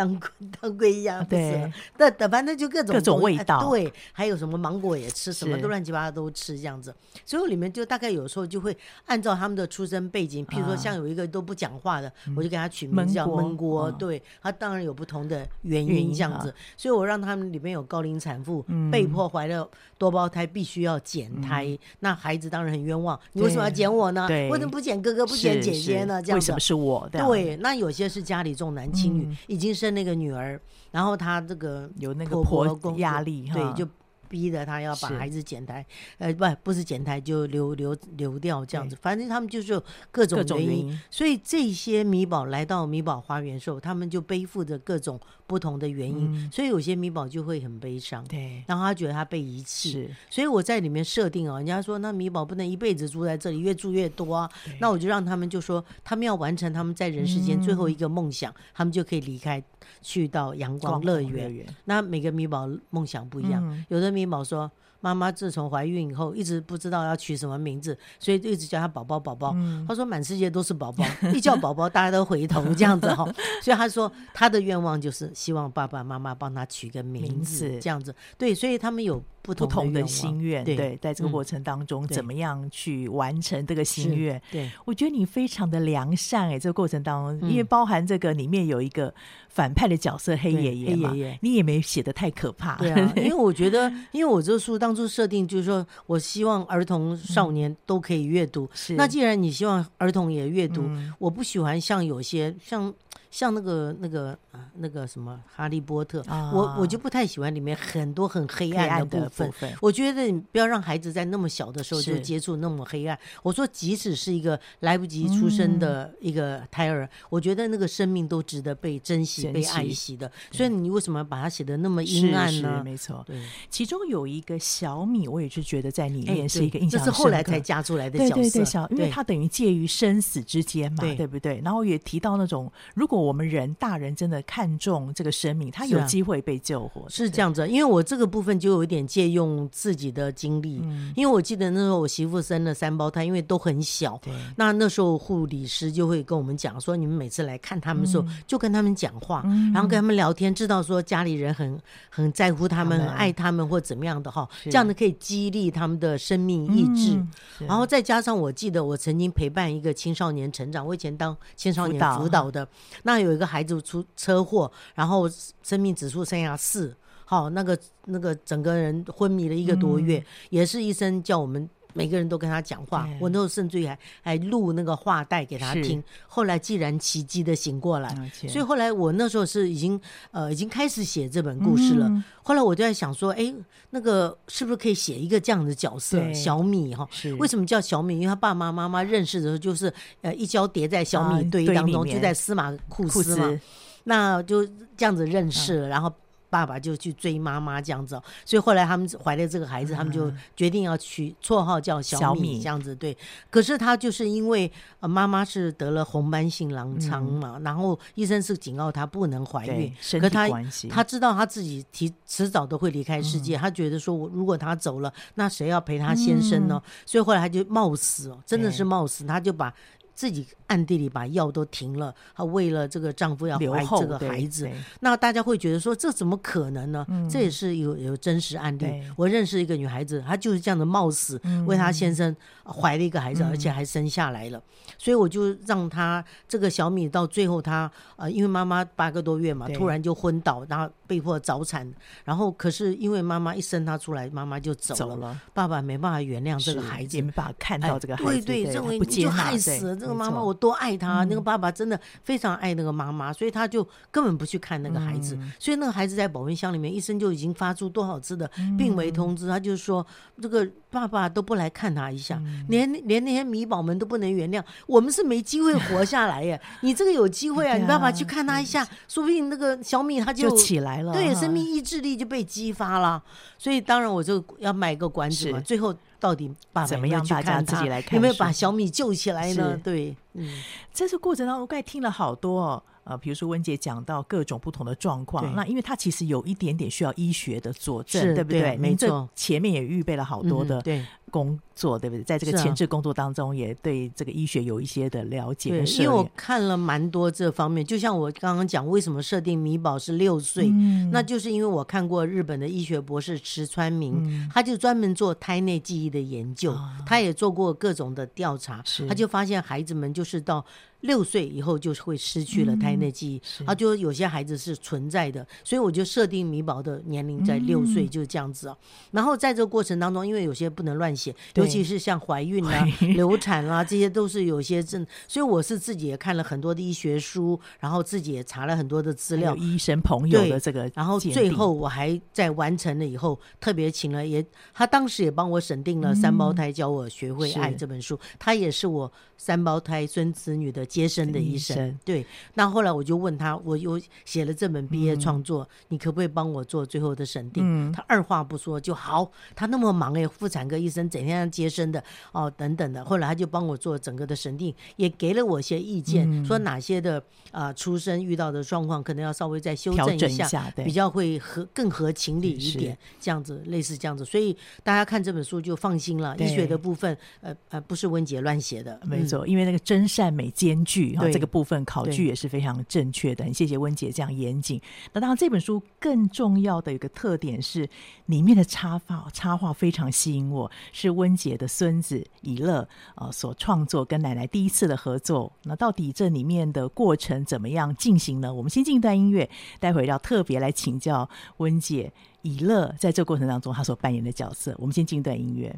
[0.00, 0.20] 当
[0.60, 6.94] 当归一样，对，那但反正就各种各种味道，对，还有什么芒果也吃，什么都乱七八糟都吃这样子。
[7.26, 16.54] 所以我里面就大概有时候就会按照他们的出生背景，譬如说像有一个都不讲话的，我就给他取名字叫闷锅，对，他当然有不同的原因这样子。
[16.76, 24.26] 所以我让他们里面有高龄产妇被迫怀了多胞胎，必须要减胎，那孩子当然很冤枉，你为什么要减我呢？
[24.50, 26.22] 为什么不减哥哥不减姐姐呢？
[26.22, 27.08] 这样子为什么是我？
[27.12, 33.88] 对，那有些是家里重男轻女，已经生那个女儿，然后他这个有那个婆压力，对，就。
[34.30, 35.84] 逼着他要把孩子剪胎，
[36.18, 40.96] 呃，不，不是剪胎就流流流掉这样子，反正他们就是有各种原因。
[41.10, 45.18] 所以这些米宝来到米宝花园的时候，他们就背负着各种
[45.50, 59.60] 不同的原因，所以有些米宝就会很悲伤，对，然后他觉得他被遗弃，所以我在里面设定啊，人家说那米宝不能一辈子住在这里，越住越多啊，那我就让他们就说，他们要完成他们在人世间最后一个梦想，他们就可以离开，
[60.00, 61.66] 去到阳光乐园。
[61.86, 64.20] 那每个米宝梦想不一样，有的米。
[64.20, 69.52] 米宝说：“妈妈自从怀孕以后，一直不知道要取什么名字，所以一直叫他宝宝宝宝。
[69.54, 73.24] 嗯、他说满世界都是宝宝，一叫宝宝大家都回头这样子哈。
[73.62, 78.14] 所以他说他的愿望就是希望爸爸妈妈帮他取个名字，名字这样子。
[78.38, 84.40] 对，所以他们有。”不同的心愿，对，在这个过程当中，怎么样去完成这个心愿？
[84.50, 89.12] 对，我觉得你非常的良善哎，这个过程当中，因为包含这个里面有一个
[89.48, 100.84] 反派的角色黑爷爷嘛，你也没写的太可怕，对啊， 因为我觉得，因为我这个书当初设定就是说，我希望儿童少年都可以阅读，是，那既然你希望儿童也阅读，
[101.18, 102.92] 我不喜欢像有些像。
[103.30, 109.48] 像那个那个啊那个什么哈利波特，啊、我我就不太喜欢里面很多很黑暗的部分。
[109.48, 113.16] 部分我觉得你不要让孩子在那么小的时候就接触那么黑暗。
[113.44, 120.30] 我说，即使是一个来不及出生的一个胎儿，嗯、我觉得那个生命都值得被珍惜、被爱惜的。
[120.50, 122.70] 所以你为什么把它写的那么阴暗呢？
[122.70, 123.40] 是是没错，对。
[123.70, 128.34] 其中有一个小米，我也是觉得在里面是一个印象这是后来才加出来的角色。
[128.34, 131.60] 对对对，小，因为他等于介于生死之间嘛，对，对不对？
[131.64, 133.19] 然后也提到那种如果。
[133.20, 137.68] 我们人大人真的看重这个生命，他有机会被救活，是，啊、是这样子。
[137.68, 144.20] 因为我这个部分就有一点借用自己的经历，嗯、因为我记得那时候我媳妇生了三胞胎，因为都很小，
[144.56, 157.14] 那那时候护理师就会跟我们讲说，你们每次来看他们的时候，嗯、就跟他们讲话，嗯、然后跟他们聊天，知道说家里人很很在乎他们，很爱他们或怎么样的哈，这样的可以激励他们的生命意志。
[157.14, 157.28] 嗯、
[157.68, 162.50] 然后再加上我记得我曾经陪伴一个青少年成长，我以前当青少年辅导。
[162.50, 162.66] 的，
[163.04, 163.09] 那。
[163.18, 165.28] 有一个孩子出车祸，然后
[165.62, 166.94] 生命指数剩下四，
[167.24, 176.02] 好，那个那个整个人昏迷了一个多月，嗯、也是医生叫我们每个人都跟他讲话，我那时候甚至于还还录那个话带给他听。
[176.26, 178.14] 后来既然奇迹的醒过来，
[178.48, 180.00] 所以后来我那时候是已经
[180.30, 182.06] 呃已经开始写这本故事了。
[182.08, 183.52] 嗯、后来我就在想说，哎，
[183.90, 187.08] 那个是不是可以写一个这样的角色，小米哈？
[187.38, 188.14] 为什么叫小米？
[188.14, 193.60] 因为他爸爸妈妈认识的时候就是呃一交叠在小米堆当中，啊、就在司马库斯嘛，斯
[194.04, 194.64] 那就
[194.96, 196.12] 这样子认识了，嗯、然后。
[196.50, 202.94] 爸爸就去追妈妈这样子，所以后来他们怀了这个孩子，他们就决定要取绰号叫小米这样子。
[202.94, 203.16] 对，
[203.48, 210.48] 可是他就是因为呃妈妈是得了红斑性狼疮嘛，然后医生是警告他不能怀孕，可他
[210.90, 216.82] 他知道他自己提迟早都会离开世界，他觉得说我如果他走了，那谁要陪他先生呢？
[217.06, 219.72] 所以后来他就冒死，真的是冒死，他就把。
[220.20, 224.68] 自己暗地里把药都停了，她为了这个丈夫要怀这个孩子，
[225.00, 227.06] 那大家会觉得说，这怎么可能呢？
[227.08, 229.02] 嗯、这也是有有真实案例。
[229.16, 234.62] 我认识一个女孩子，她就是这样的冒死、嗯、为她先生怀了一个孩子，嗯、而且还生下来了。
[234.98, 241.90] 所以我就让她这个小米到最后她，她呃因为妈妈八个多月嘛，突然就昏倒，然后被迫早产。
[242.26, 245.40] 然后可是因为妈妈一生她出来，妈妈就走了，走了。
[245.54, 250.20] 爸爸没办法原谅这个孩子，也没办法看到这个孩子，哎、对对，认为你就害死了这个。
[250.20, 255.38] 妈妈，我多爱他，那个爸爸真的非常爱那个妈妈，所以他就根本不去看那个孩子。
[255.58, 260.06] 所以那个孩子在保温箱里面，医生就已经发出多少次的病危通知，他就说
[260.42, 266.60] 这个爸爸都不来看他一下，连连那些米宝们都不能原谅，我们是没机会活下来耶。
[266.82, 273.22] 你这个有机会啊，你爸爸去看他一下，说不定那个小米他就起来了，对，生命意志力就被激发了。
[273.56, 275.96] 所以当然我就要卖个关子嘛，最后。
[276.20, 277.26] 到底爸爸怎么样？
[277.26, 279.80] 大家自己来看，有没有把小米救起来呢？
[279.82, 280.48] 对，嗯，
[280.92, 282.82] 这是过程当中，我刚才听了好多哦。
[283.02, 288.60] 呃，比如说温姐讲到各种不同的状况，那因为它其实有一点点需要医学的佐证，对不对？
[288.60, 292.22] 对没错，前面也预备了好多的，嗯、对，工作，对不对？
[292.22, 295.70] 在这个前置工作当中，也对这个医学有一些的了解。
[295.70, 310.64] 对，因为我看了蛮多这方面，就像我刚刚讲，为什么设定米宝是六岁，嗯，那就是因为我看过日本的医学博士池川明，嗯，他就专门做胎内记忆的研究，哦，他也做过各种的调查，他就发现孩子们就是到。
[311.00, 318.76] 六岁以后就会失去了胎内记忆，啊，就有些孩子是存在的，所以我就设定米宝的年龄在六岁，就是这样子啊。
[319.10, 334.44] 然后在这个过程当中，因为有些不能乱写，尤其是像怀孕啊、流产啊，这些都是有些症，所以我是自己也看了很多的医学书，然后自己也查了很多的资料，医生朋友的这个，然后最后我还在完成了以后，特别请了也，
[334.74, 340.86] 他当时也帮我审定了《三胞胎教我学会爱》这本书，他也是我三胞胎孙子女的。
[340.90, 347.62] 接生的医生，对，那后来我就问他，我有写了这本毕业创作，嗯，你可不可以帮我做最后的审定？
[347.64, 349.30] 嗯，他二话不说就好。
[349.54, 352.02] 他那么忙哎，妇产科医生整天接生的
[352.32, 353.04] 哦，等等的。
[353.04, 357.18] 后来他就帮我做整个的审定，也给了我一些意见，嗯，说哪些的
[357.50, 364.24] 啊，呃，出生遇到的状况可能要稍微再修正一下，一下比较会合更合情理一点，这样子类似这样子。
[364.24, 370.80] 所以大家看这本书就放心了，医学的部分呃呃不是温姐乱写的，没错，因为那个真善美兼。
[370.82, 373.44] 具哈，这个部分考据也是非常正确的。
[373.44, 374.80] 很谢谢温姐这样严谨。
[375.12, 377.88] 那当然，这本书更重要的一个特点是
[378.26, 385.50] 里面的插画，插画非常吸引我，是温姐的孙子以乐啊所创作，跟奶奶第一次的合作。
[385.62, 388.52] 那到底这里面的过程怎么样进行呢？
[388.52, 389.48] 我们先进一段音乐，
[389.78, 391.26] 待会要特别来请教
[391.56, 394.74] 温姐以乐在这过程当中他所扮演的角色。
[394.78, 395.74] 我们先进一段音乐。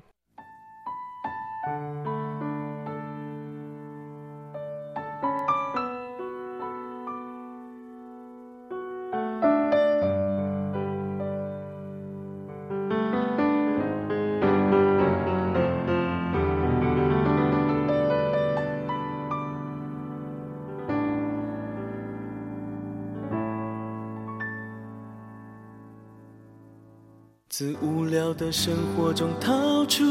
[28.53, 30.05] 生活中逃出，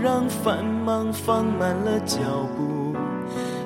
[0.00, 2.18] 让繁忙放慢了脚
[2.56, 2.94] 步。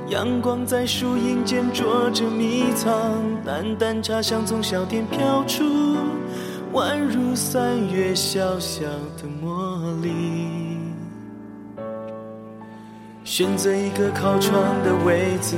[0.08, 5.62] 阳光在树荫间啄着迷藏，淡淡茶香从小店飘出，
[6.72, 8.84] 宛如三月小小
[9.18, 10.78] 的茉莉。
[13.24, 15.56] 选择一个靠窗的位子，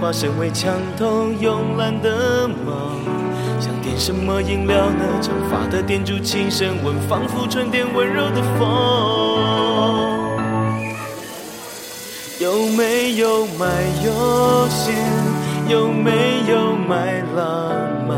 [0.00, 2.87] 化身为墙头慵懒的猫。
[3.98, 5.04] 什么饮料呢？
[5.20, 8.68] 长发的店主轻声问，仿佛春天温柔的风。
[12.38, 13.66] 有没有买
[14.04, 14.94] 悠闲？
[15.68, 17.74] 有没有买浪
[18.06, 18.16] 漫？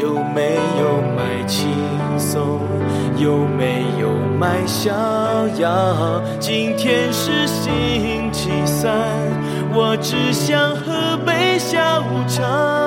[0.00, 1.68] 有没有买轻
[2.16, 2.60] 松？
[3.18, 4.92] 有没有买逍
[5.58, 6.22] 遥？
[6.38, 8.94] 今天是星期三，
[9.74, 12.81] 我只想喝杯下午茶。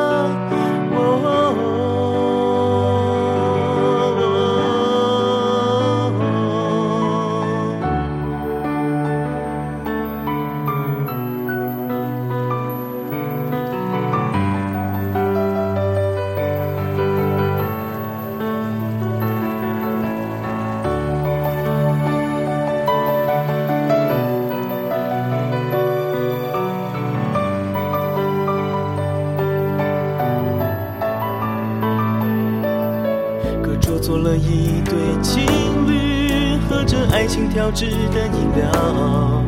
[34.15, 35.43] 做了一对情
[35.85, 39.43] 侣，喝着爱情调制的饮料，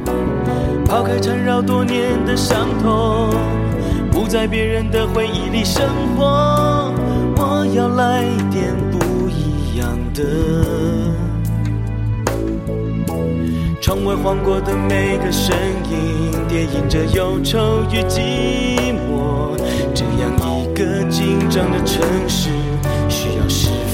[0.86, 3.30] 抛开缠绕多年的伤痛，
[4.12, 5.88] 不在别人的回忆里生
[6.18, 6.94] 活。
[7.38, 10.22] 我要来点不一样的。
[13.80, 15.56] 窗外晃过的每个身
[15.90, 19.56] 影，叠印着忧愁与寂寞。
[19.94, 22.50] 这样一个紧张的城市，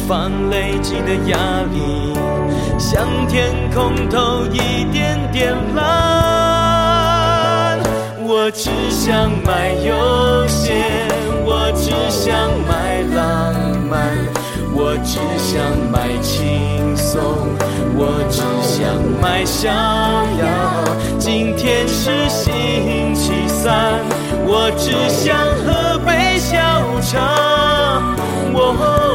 [0.08, 1.38] 放累积的压
[1.72, 2.14] 力。
[2.78, 5.84] 向天空投一点点蓝，
[8.26, 10.76] 我只想买悠闲，
[11.45, 13.54] 我只想买浪
[13.89, 14.18] 漫，
[14.76, 17.22] 我只想买轻松，
[17.95, 18.82] 我只想
[19.22, 20.45] 买逍遥。
[21.18, 24.01] 今天是星期三，
[24.45, 27.53] 我只想喝杯下午茶。
[28.54, 29.14] 我只。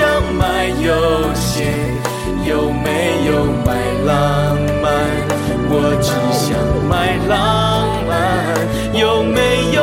[0.00, 0.06] 想
[0.38, 0.94] 买悠
[1.34, 1.66] 闲，
[2.46, 3.68] 有没有买
[4.06, 4.88] 浪漫？
[5.68, 6.48] 我只想
[6.88, 8.14] 买浪漫，
[8.98, 9.38] 有没
[9.72, 9.82] 有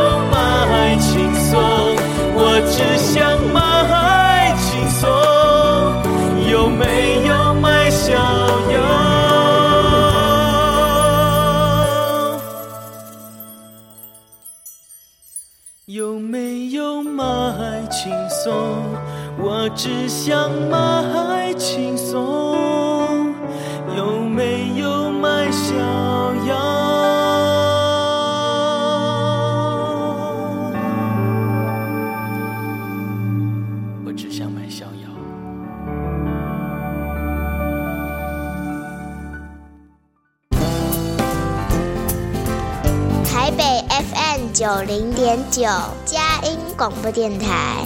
[19.78, 23.32] 只想买轻松，
[23.96, 25.76] 有没有卖逍
[26.48, 26.56] 遥？
[34.04, 35.08] 我只想买逍遥。
[43.24, 45.62] 台北 FM 九零点九，
[46.04, 47.86] 佳音广播电台。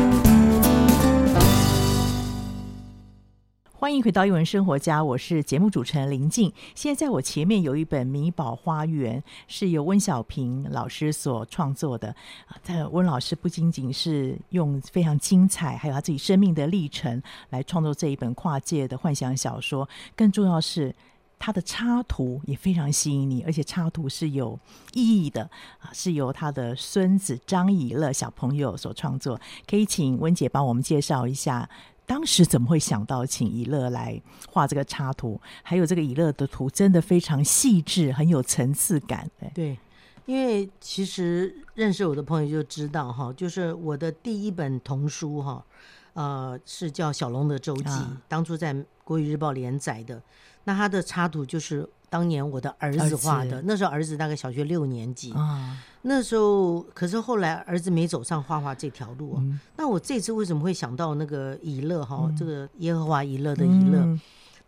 [3.91, 6.49] 欢迎回到艺文生活家，我是节目主持人林静。
[6.73, 12.07] 现在在我前面有一本《米宝花园》，是由温小平老师所创作的。
[12.47, 19.89] 啊，这温老师不仅仅是用非常精彩，还有他自己生命的历程来创作这一本跨界的幻想小说。
[20.15, 20.95] 更重要是，
[21.37, 24.57] 他的插图也非常吸引你，而且插图是有
[24.93, 25.41] 意义的
[25.79, 29.37] 啊，是由他的孙子张以乐小朋友所创作。
[29.67, 31.69] 可以请温姐帮我们介绍一下。
[32.05, 35.39] 当时怎么会想到请以乐来画这个插图？
[35.63, 39.29] 还有这个以乐的图真的非常细致，很有层次感。
[39.53, 39.77] 对，
[40.25, 45.65] 因为其实认识我的朋友就知道哈，就是我的第一本童书哈，
[46.13, 48.73] 呃，是叫《小龙的周记》，啊，当初在
[49.03, 50.21] 《国语日报》连载的。
[50.65, 55.31] 那他的插图就是当年我的儿子画的，那时候儿子大概小学六年级。
[55.31, 59.39] 啊那时候，可是后来儿子没走上画画这条路啊。
[59.39, 62.23] 嗯、那我这次为什么会想到那个以乐哈？
[62.23, 63.99] 嗯、这个耶和华以乐的以乐。
[63.99, 64.19] 嗯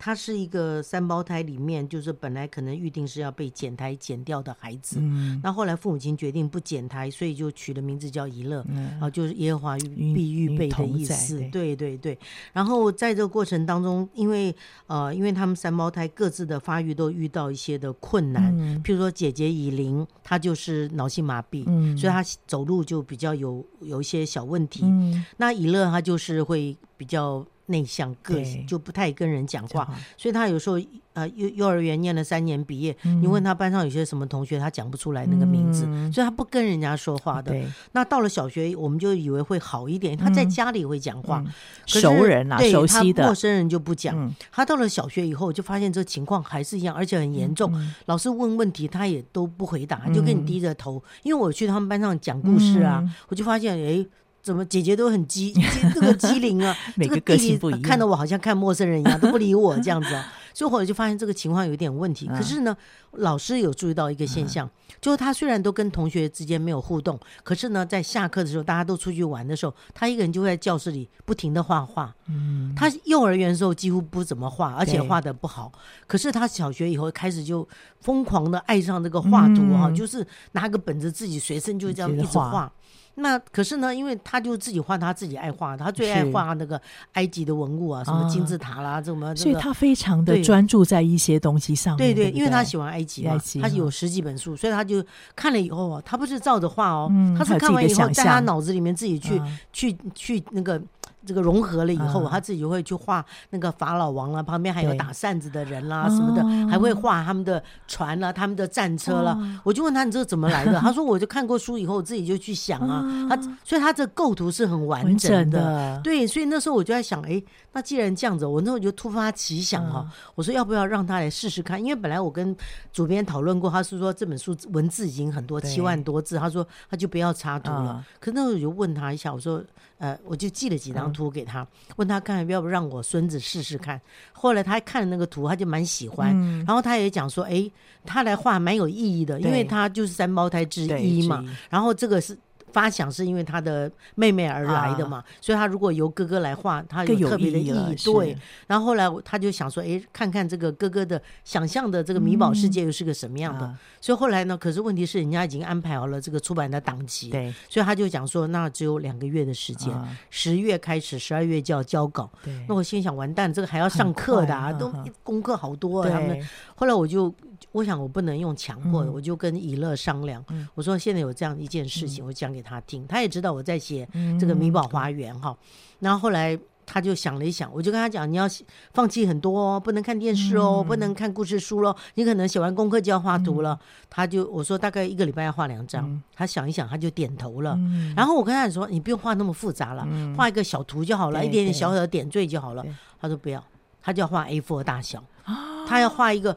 [0.04, 11.74] 他是一个三胞胎里面，就是本来可能预定是要被剪胎剪掉的孩子，嗯，那后来父母亲决定不剪胎，所以就取的名字叫怡乐，嗯，啊，就是耶和华必预备的意思，对。
[11.74, 12.20] 对对。
[12.52, 14.54] 然后在这个过程当中，因为
[14.88, 27.46] 呃，因为他们三胞胎各自的发育都遇到一些的困难，嗯，譬如说姐姐以琳，她就是脑性麻痹，嗯，所以她走路就比较有有一些小问题，嗯，那以乐她就是会比较。
[27.68, 29.88] 内向个性就不太跟人讲话，
[30.18, 30.78] 所以他有时候
[31.14, 37.56] 呃幼幼儿园念了三年毕业，嗯、你问他班上有些什么同学，他讲不出来那个名字，嗯、所以他不跟人家说话的。
[37.94, 41.42] 那到了小学，我们就以为会好一点，他在家里会讲话，
[41.86, 43.26] 熟人啊，熟悉的。
[43.26, 44.14] 陌生人就不讲。
[44.18, 47.72] 嗯、他到了小学以后，就发现这情况还是一样，而且很严重。
[47.74, 50.98] 嗯、老师问问题，他也都不回答，就跟你低着头。
[50.98, 54.06] 嗯、因为我去他们班上讲故事啊，嗯、我就发现哎。
[54.44, 55.54] 怎么姐姐都很机，
[55.96, 62.28] 这个机灵啊， 每个个性不一样，看到我好像看陌生人一样，都不理我这样子啊， 所以后来就发现这个情况有点问题。
[62.28, 62.76] 可是呢，
[63.14, 64.70] 老师有注意到一个现象，
[65.00, 72.14] 就是他虽然都跟同学之间没有互动，可是呢，在下课的时候，大家都出去玩的时候，他一个人就会在教室里不停的画画。
[72.28, 75.72] 嗯，他幼儿园的时候几乎不怎么画，而且画的不好。
[76.06, 77.66] 可是他小学以后开始就
[78.02, 82.70] 疯狂的爱上这个画图哈，就是拿个本子自己随身就这样一直画。
[83.16, 86.82] 那可是呢，因为他就自己画他自己爱画，他最爱画那个
[87.14, 92.16] 埃及的文物啊，什么金字塔啦，什么，所以他非常的专注在一些东西上面。
[92.16, 95.04] 对对，因为他喜欢埃及嘛，他有十几本书，所以他就
[95.36, 99.42] 看了以后，他不是照着画哦，他是看完以后，在他脑子里面自己去
[99.72, 100.82] 去去那个。
[101.26, 109.38] 这个融合了以后，他自己就会去画那个法老王啦，旁边还有打扇子的人啦什么的，还会画他们的船啦、他们的战车啦。
[109.64, 116.00] 我就问他：“你这个怎么来的？”他说：“我就看过书以后，我自己就去想啊。”他所以他这构图是很完整的。
[116.04, 120.06] 对，所以那时候我就在想，哎，那既然这样子，我那时候就突发奇想哈，
[120.36, 121.80] 我说要不要让他来试试看？
[121.82, 122.56] 因为本来我跟
[122.92, 128.04] 主编讨论过，他是说这本书文字已经很多，七万多字，他说他就不要插图了。
[128.20, 129.64] 可是那时候我就问他一下，我说。
[130.04, 134.00] 呃，我就寄了几张图给他，嗯、问他看要不要让我孙子试试看。
[134.34, 137.72] 后来他看了那个图，他就蛮喜欢，嗯、然后他也讲说，哎，
[138.06, 141.42] 他来画蛮有意义的，因为他就是三胞胎之一嘛。
[141.70, 142.38] 然后这个是。
[142.74, 147.96] 发想是因为他的妹妹而来的嘛，啊、所以他如果由哥哥来画，他有特别的意义。
[148.04, 148.36] 对，
[148.68, 153.66] 然后后来他就想说，哎，看看这个哥哥的想象的这个米宝世界又是个什么样的。
[153.66, 159.94] 嗯啊、所以后来呢，可是问题是人家已经安排好了这个出版的档期，对，所以他就讲说，那只有两个月的时间，
[160.32, 162.30] 十、啊、月开始，十二月就要交稿。
[162.44, 166.10] 对，那我心想，完蛋，这个还要上课的，啊，都功课好多啊。
[166.10, 167.34] 他们后来我就。
[167.74, 170.42] 我想我不能用强迫的，我就跟以乐商量。
[170.76, 174.08] 我说现在有这样一件事情，我讲给他听，他也知道我在写
[174.40, 175.58] 这个米宝花园哈。
[176.00, 178.46] 然后后来他就想了一想，我就跟他讲，你要
[178.94, 183.74] 放弃很多哦，不能看电视哦，嗯、不能看故事书喽，你可能写完功课就要画图了。
[183.82, 187.74] 嗯、他就我说大概一个礼拜要画两张，嗯、他想一想他就点头了。
[187.80, 192.86] 嗯、然后我跟他说，你不用画那么复杂了，嗯、画一个小图就好了，一点点小小的点缀就好了。
[193.20, 193.64] 他说不要，
[194.02, 196.56] 他就要画 A4 大小，哦、他要画一个。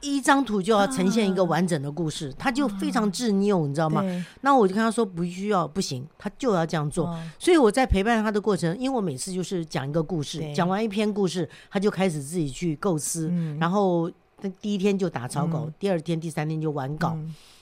[0.00, 4.02] 一张图就要呈现一个完整的故事，他就非常执拗，你知道吗？
[4.42, 7.18] 那我就跟他说不需要，不行，他就要这样做。
[7.38, 14.10] 所以我在陪伴他的过程，因为我每次就是讲一个故事，讲完一篇故事，他就开始自己去构思，然后
[14.60, 17.16] 第一天就打草稿，第二天、第三天就完稿。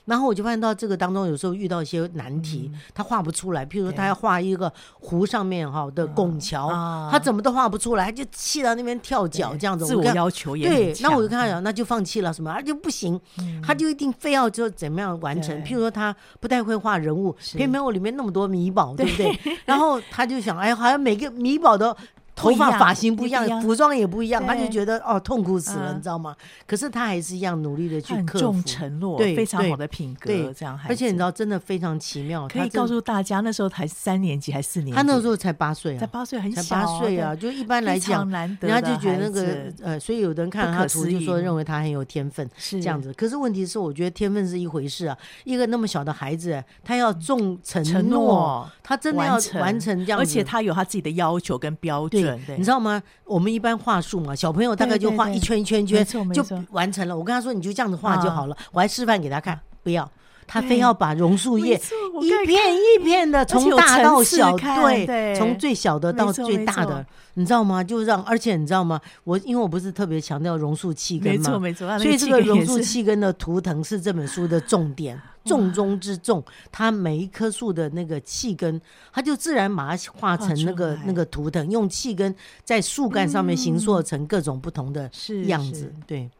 [0.07, 3.65] 然后我就发现到这个当中，有时候遇到一些难题，他画不出来。
[3.65, 6.69] 譬如说，他要画一个湖上面哈的拱桥，
[7.11, 9.87] 他怎么都画不出来，他就气到那边跳脚这样子。
[9.87, 10.95] 自我要求也对。
[11.01, 13.19] 那我就跟他讲，那就放弃了什么，他就不行，
[13.63, 15.57] 他就一定非要就怎么样完成。
[15.63, 19.39] 譬如说，他不太会画人物，偏偏我里面那么多米宝，对不对？
[19.65, 21.97] 然后他就想，哎，好像每个米宝都。
[22.35, 26.35] 头发发型不一样，服装也不一样，他就觉得哦痛苦死了，你知道吗？
[26.67, 30.79] 可是他还是一样努力的去克服，重承诺，对，非常好的品格，这样。
[30.89, 32.49] 而且你知道，真的非常奇妙。
[32.49, 34.93] 可以告诉大家，那时候才三年级还是四年级？
[34.97, 37.35] 他那时候才八岁啊，才八岁，很小，才八岁啊。
[37.37, 43.13] 就一般来讲，人家就觉得那个呃，所以有的人看他图就说认为他很有天分，是这样子。
[43.13, 45.17] 可是问题是，我觉得天分是一回事啊。
[45.45, 52.24] 一个那么小的孩子，他要重承诺，他真的要完成这样，而且他有他自己的要求跟标准，
[52.57, 53.03] 你知道吗？
[53.25, 57.17] 我们一般画树嘛，小朋友大概就画一圈一圈一圈就完成了。
[57.17, 58.57] 我跟他说，你就这样子画就好了。
[58.73, 60.11] 我还示范给他看，不要，
[60.47, 61.81] 他非要把榕树叶
[62.21, 67.05] 一片一片的从大到小，对，从最小的到最大的，
[67.35, 67.83] 你知道吗？
[67.83, 69.01] 就让，而且你知道吗？
[69.25, 75.21] 我因为我不是特别强调榕树气根嘛，没错没错，所以这个榕树气根的图腾是这本书的重点。
[75.45, 76.43] 重中之重，
[76.73, 78.81] 它每一棵树的那个气根，
[79.13, 82.35] 它就自然把它画成那个那个图腾，用气根
[82.65, 85.11] 在树干上面形塑成各种不同的
[85.47, 86.31] 样子，对，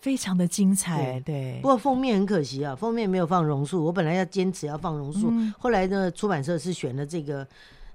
[0.00, 1.58] 非常的精彩，对。
[1.62, 7.46] 不过封面很可惜啊，封面没有放榕树，我本来要坚持要放榕树，后来呢，出版社是选了这个。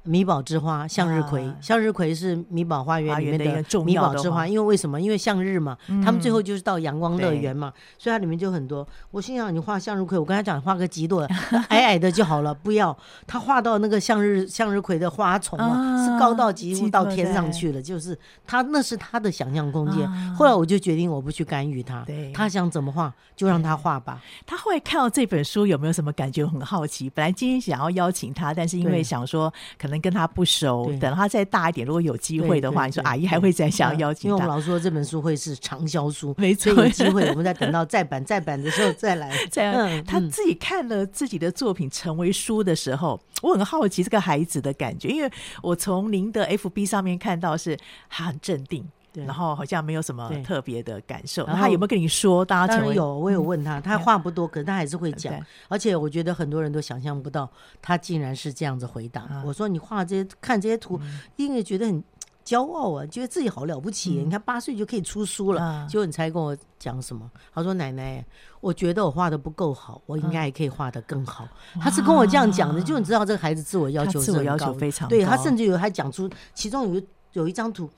[0.04, 4.48] 米宝之花，向日葵，向日葵是米宝花园里面的米宝之花。
[4.48, 5.00] 因为为什么？
[5.00, 8.88] 因为向日嘛，他们最后就是到阳光乐园嘛，所以它里面就很多。
[9.12, 11.28] 我心想，你画向日葵，我跟他讲，画个几朵
[11.70, 12.98] 矮矮的就好了，不要
[13.28, 20.10] 他画到那个向日向日葵的花丛啊，是高到几乎到天上去了，就是他那是他的想象空间。
[20.34, 24.22] 后来我就决定我不去干预他，他想怎么画就让他画吧。
[24.46, 26.40] 他后来看到这本书有没有什么感觉？
[26.46, 27.10] 很好奇。
[27.10, 34.30] 本来今天想要邀请他，但是因为想说可能跟他不熟，等他再大一点，如果有机会的话，你说阿姨还会再想要邀请他。
[34.30, 39.36] 因为我们老说这本书会是畅销书，没错，有机会我们再等到再版再版的时候再来。
[39.52, 45.32] 再嗯，他自己看了自己的作品成为书的时候，我很好奇这个孩子的感觉，因为
[45.62, 47.78] 我从您的 FB 上面看到是
[48.10, 48.88] 他很镇定。
[49.12, 51.46] 对然后好像没有什么特别的感受。
[51.46, 52.46] 然后他有没有跟你说？
[52.46, 55.34] 大家成为有，我有问他，他话不多，可是他还是会讲。
[55.68, 57.50] 而且我觉得很多人都想象不到，
[57.82, 59.42] 他竟然是这样子回答。
[59.46, 61.00] 我说你画这些，看这些图，
[61.36, 62.04] 因为觉得很
[62.46, 64.12] 骄傲啊，觉得自己好了不起。
[64.12, 67.30] 你看八岁就可以出书了，结果你猜跟我讲什么？
[67.54, 68.24] 他说奶奶，
[68.62, 71.48] 我觉得我画的不够好，我应该还可以画的更好。
[71.82, 75.10] 他是跟我这样讲的，就你知道这个孩子自我要求，自我要求非常高。
[75.10, 77.90] 对，他甚至有还讲出其中有一有一张图。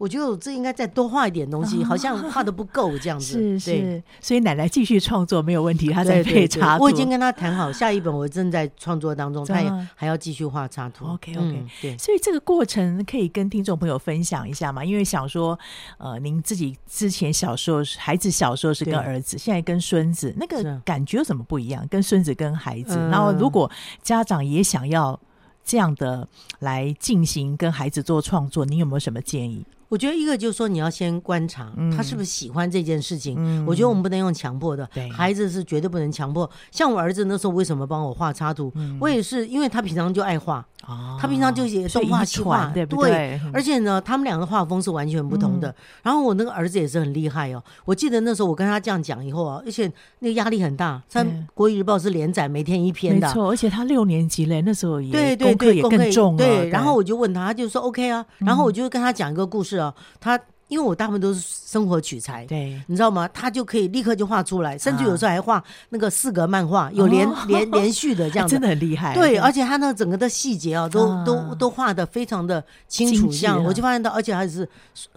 [0.00, 3.36] 我觉得我这应该再多画一点东西，好像画的不够这样子。
[3.60, 6.84] 是是，所以奶奶继续创作没有问题，她在配插图。
[6.84, 11.04] 我已经跟她谈好，下一本我正在创作当中，她也还要继续画插图。
[11.04, 11.98] OK OK，对。
[11.98, 14.82] 所以这个过程可以跟听众朋友分享一下嘛？
[14.82, 15.58] 因为想说，
[15.98, 21.86] 呃，您自己之前小时候，孩子小时候是跟儿子，现在跟孙子，那个感觉有什么不一样？
[21.88, 23.70] 跟孙子跟孩子，然后如果
[24.02, 25.20] 家长也想要
[25.62, 26.26] 这样的
[26.60, 29.66] 来进行跟孩子做创作，你有没有什么建议？
[29.90, 33.66] 我觉得一个就是说，你要先观察他是不是喜欢这件事情。
[33.66, 36.48] 我觉得我们不能用强迫的，孩子是绝对不能强迫。
[36.70, 38.72] 像我儿子那时候为什么帮我画插图？
[39.00, 43.40] 我也是因为他平常就爱画，哦他平常就写动画、企划，对不对？
[43.52, 45.74] 而且呢，他们两个画风是完全不同的。
[46.04, 47.60] 然后我那个儿子也是很厉害哦。
[47.84, 51.02] 我记得那时候我跟他这样讲以后啊，而且那个压力很大。
[51.08, 53.50] 像《国语日报》是连载每天一篇的，没错。
[53.50, 56.36] 而且他六年级嘞，那时候也对对对，功课也更重。
[56.36, 58.24] 对，然后我就问他，他就说 OK 啊。
[58.38, 59.79] 然后我就跟他讲一个故事。
[60.18, 63.28] 他因为我大部分都是生活取材，对，你知道吗？
[63.34, 69.12] 他就可以立刻就画出来，甚至有时候还画那个四格漫画，有连连连续的这样子， 真的很厉害。
[69.12, 74.68] 对，而且他那整个的细节啊，都都都画的非常的清楚，这样我就发现到，而且还是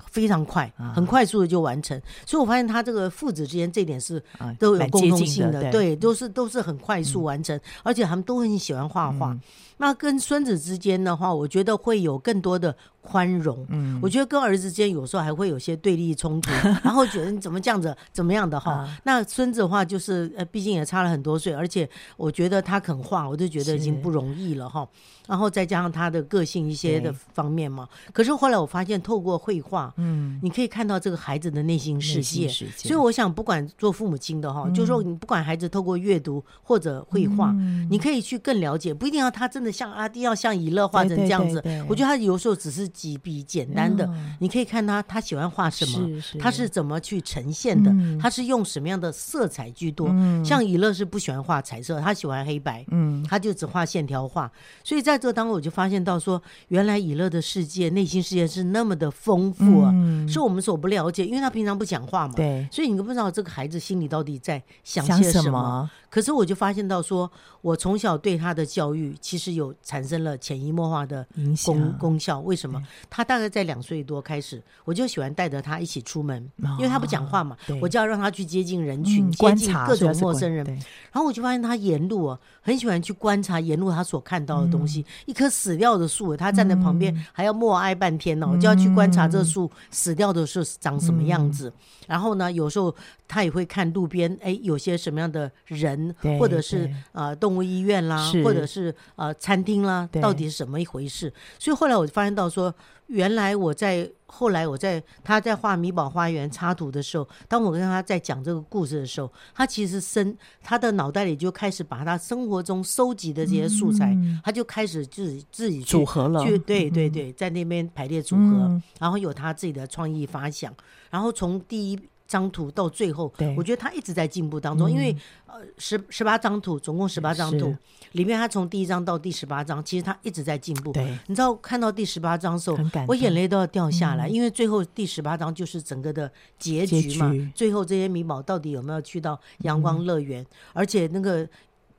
[0.07, 2.01] 非常快，很快速的就完成。
[2.25, 4.19] 所以我发现他这个父子之间这点是
[4.57, 9.37] 都有共通性的，对，都是都是很快速完成，而且他们都很喜欢画画。
[9.77, 13.65] 那跟孙子之间的话，我觉得会有更多的宽容。
[13.69, 16.51] 嗯，我觉得跟儿子之间有时候还会有些对立冲突，
[16.83, 18.87] 然后觉得你怎么这样子，怎么样的哈。
[19.03, 24.87] 那孙子的话就是，呃，毕竟也差了很多岁，而且我觉得他肯画，我就觉得已经不容易了哈。
[25.25, 27.87] 然后再加上他的个性一些的方面嘛。
[28.11, 32.47] 可是后来我发现，透过绘画，嗯，你可以看到这个孩子的内心世界。
[32.49, 37.53] 所以我想，不管做父母亲的哈，就是说你不管孩子透过阅读或者绘画，
[37.89, 41.63] 你可以去更了解，不一定要他真的像阿弟要像以乐画成这样子。
[41.87, 44.09] 我觉得他有时候只是几笔简单的，
[44.39, 50.07] 你可以看他他喜欢画什么，他是怎么去呈现的，他是用什么样的色彩居多。
[50.43, 54.51] 像以乐是不喜欢画彩色，他喜欢黑白，嗯，他就只画线条画。
[54.83, 59.93] 所以在这个当中，我就发现到说，原来以乐的世界、内心世界是那么的丰富啊，
[60.27, 65.89] 是我们所不了解，因为他平常不讲话嘛，对，所以你都不知道这个孩子心里到底在想些什么。
[66.09, 71.25] 可是我就发现到说，我从小对他的教育其实有产生了潜移默化的
[71.65, 72.39] 功功效。
[72.41, 72.81] 为什么？
[73.09, 80.65] 他大概在两岁多开始，我就喜欢带着他一起出门，因为他不讲话嘛，我就要让他去接近人群，接近各种陌生人。
[80.65, 85.05] 然后我就发现他沿路啊，很喜欢去观察沿路他所看到的东西。
[85.25, 91.71] 一棵死掉的树，他站在旁边还要默哀半天呢，我就要去观察这树死掉的是长什么样子。
[92.07, 92.93] 然后呢，有时候
[93.27, 101.31] 他也会看路边，哎，有些什么样的人，或者是呃动物医院啦，或者是呃餐厅啦，到底是什么一回事？
[101.59, 102.73] 所以后来我就发现到说，
[103.07, 120.73] 原来我在后来我在他在画米宝花园插图的时候，当我跟他在讲这个故事的时候，他其实生他的脑袋里就开始把他生活中收集的这些素材，他就开始自己自己组合了，对对对，在那边排列组合，然后有他自己的创意发想。
[121.09, 121.99] 然后从第一
[122.33, 125.15] 张图到最后，我觉得他一直在进步当中，嗯、因为
[125.45, 127.75] 呃十十八张图，总共十八张图，
[128.13, 130.91] 里面他从第一张到第十八张，其实他一直在进步。
[130.91, 132.77] 对，你知道看到第十八张的时候，
[133.07, 137.31] 我眼泪都要掉下来，嗯、因为最后第十八张就是整个的结局嘛。
[137.31, 137.51] 局。
[137.53, 140.41] 最后这些米宝到底有没有去到阳光乐园？
[140.41, 141.47] 嗯、而且那个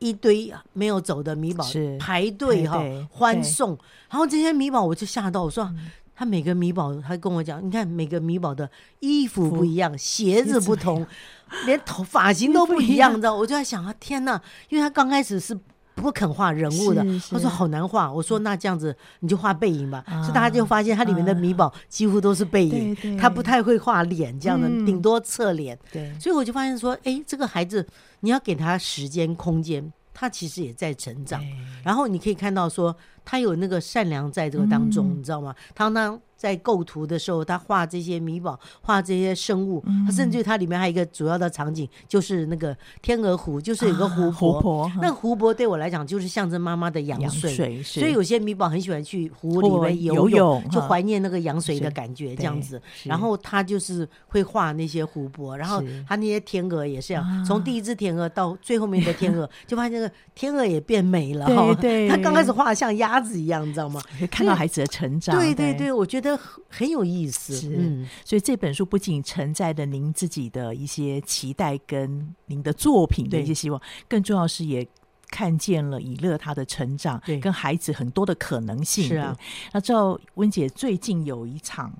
[0.00, 1.64] 一堆没有走的米宝
[2.00, 3.78] 排队哈欢送，
[4.10, 5.64] 然后这些米宝我就吓到，我说。
[5.64, 11.06] 嗯他每个米宝，他跟我讲，你看每个米宝的衣服不一样，鞋子不同，
[11.66, 13.34] 连头发型都不一样， 你知道？
[13.34, 14.40] 我就在想啊，天哪！
[14.68, 15.58] 因为他刚开始是
[15.96, 18.12] 不肯画人物的，他说好难画。
[18.12, 20.04] 我说那这样子你就画背影吧。
[20.22, 25.78] 所以大家就发现他里面的米宝几乎都是背影，他不太会画脸这样的，顶多侧脸。
[25.92, 27.86] 对，所以我就发现说，哎，这个孩子
[28.20, 31.44] 你要给他时间空间，他其实也在成长。
[31.82, 32.96] 然后你可以看到说。
[33.26, 35.54] 他有那个善良在这个当中，嗯、你知道吗？
[35.74, 44.54] 他当在构图的时候，他画这些米宝，画这些生物，嗯、他甚至于他里面还有一个主要的场景，就是那个天鹅湖，就是有个湖泊。
[44.54, 47.50] 啊、 湖泊那个湖泊对我来讲，就是象征妈妈的羊水。
[47.56, 52.80] 羊水所以有些米宝很喜欢去湖里面游泳，游泳就怀念那个羊水的感觉，这样子。
[53.04, 61.46] 然后他就是会画那些湖泊，然后他那些天鹅也是这样，从第一只天鹅到最后面的天鹅， 就发现那个天鹅也变美了。
[61.46, 63.14] 对，对，他刚开始画像鸭。
[63.24, 64.02] 子一样，你知道吗？
[64.30, 66.33] 看到孩子的成长，对对对，我觉得
[66.68, 67.54] 很有意思。
[67.54, 74.86] 是，嗯，所以这本书不仅承载着您自己的一些期待跟您的作品的一些希望，更重要是也
[75.30, 79.08] 看见了以乐他的成长，对，跟孩子很多的可能性。
[79.08, 79.36] 是啊，
[79.72, 81.92] 那知道温姐最近有一场。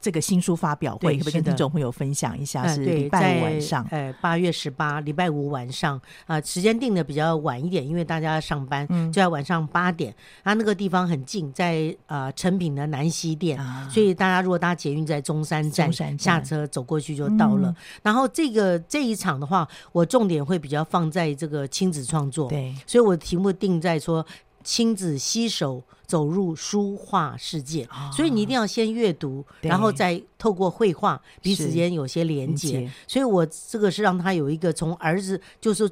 [0.00, 2.66] 这个新书发表会，可不可以跟听众朋友分享一下？
[2.68, 10.14] 是礼拜五晚上，呃，八月十八，礼拜五晚上啊，时间定的比较晚一点，因为大家要上班，就在晚上八点。
[10.44, 13.58] 它那个地方很近，在呃诚品的南西店，
[13.90, 17.74] 所以大家如果搭捷运在中山站下车走过去就到了。
[18.02, 24.24] 然后这个这一场的话，我重点会比较放在这个亲子创作，对，所以我的题目定在说
[24.62, 25.82] 亲子携手。
[26.08, 32.90] 走入书画世界，哦、所以你一定要先阅读，然后再透过绘画彼此间有些连接。
[33.06, 35.88] 所以我这个是让他有一个从儿子就是。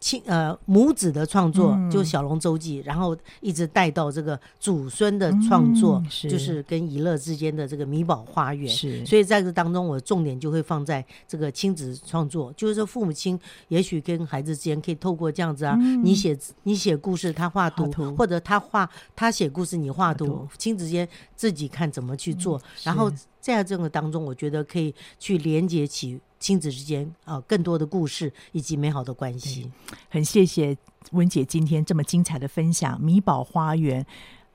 [0.00, 8.66] 亲呃母子的创作，嗯、就小龙周记，然后一直带到这个祖孙的创作，嗯、是就是跟怡乐之间的这个米宝花园。
[8.66, 13.38] 是，所以在这当中，我重点就会放在这个亲子创作，就是说父母亲
[13.68, 26.18] 也许跟孩子之间可以透过这样子啊，嗯、你写你写故事，他画图，图或者他画他写故事，你画图，图亲子间自己看怎么去做，嗯、然后在这个当中，我觉得可以去连接起。
[26.40, 29.70] 亲子之间啊，更多的故事以及美好的关系。
[30.08, 30.76] 很谢谢
[31.12, 34.02] 温姐今天这么精彩的分享，《米宝花园》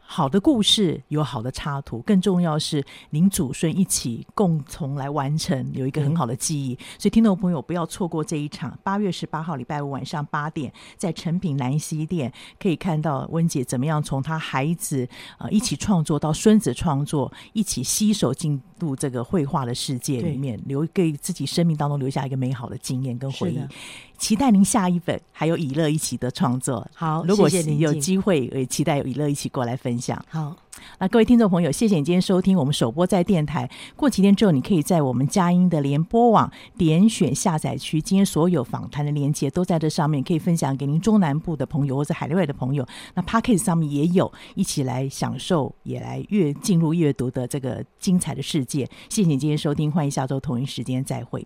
[0.08, 6.78] 好的故事有好的插图，更重要是您祖孙一起共同来完成，有一个很好的记忆。
[6.99, 15.08] 所以，听众朋友不要错过这一场八月十八号礼拜五晚上八点，在成品南西店可以看到温姐怎么样从她孩子
[15.39, 23.60] 呃一起创作到孙子创作，一起携手进入这个绘画的世界里面，留给自己生命当中留下一个美好的经验跟回忆。
[24.18, 26.86] 期待您下一本，还有以乐一起的创作。
[26.93, 30.24] 好，如果你有机会，也期待有以乐一起过来分享。
[30.30, 30.55] 好，
[30.99, 33.70] 那各位听众朋友，谢谢你今天收听我们首播在电台。
[33.95, 42.86] 过几天之后，你可以在我们佳音的联播网点选下载区，今天所有访谈的连接都在这上面，可以分享给您中南部的朋友或者海内外的朋友。
[43.13, 48.89] 那 Podcast 上面也有，一起来享受，也来阅进入阅读的这个精彩的世界。
[49.09, 51.45] 谢谢你今天收听，欢迎下周同一时间再会。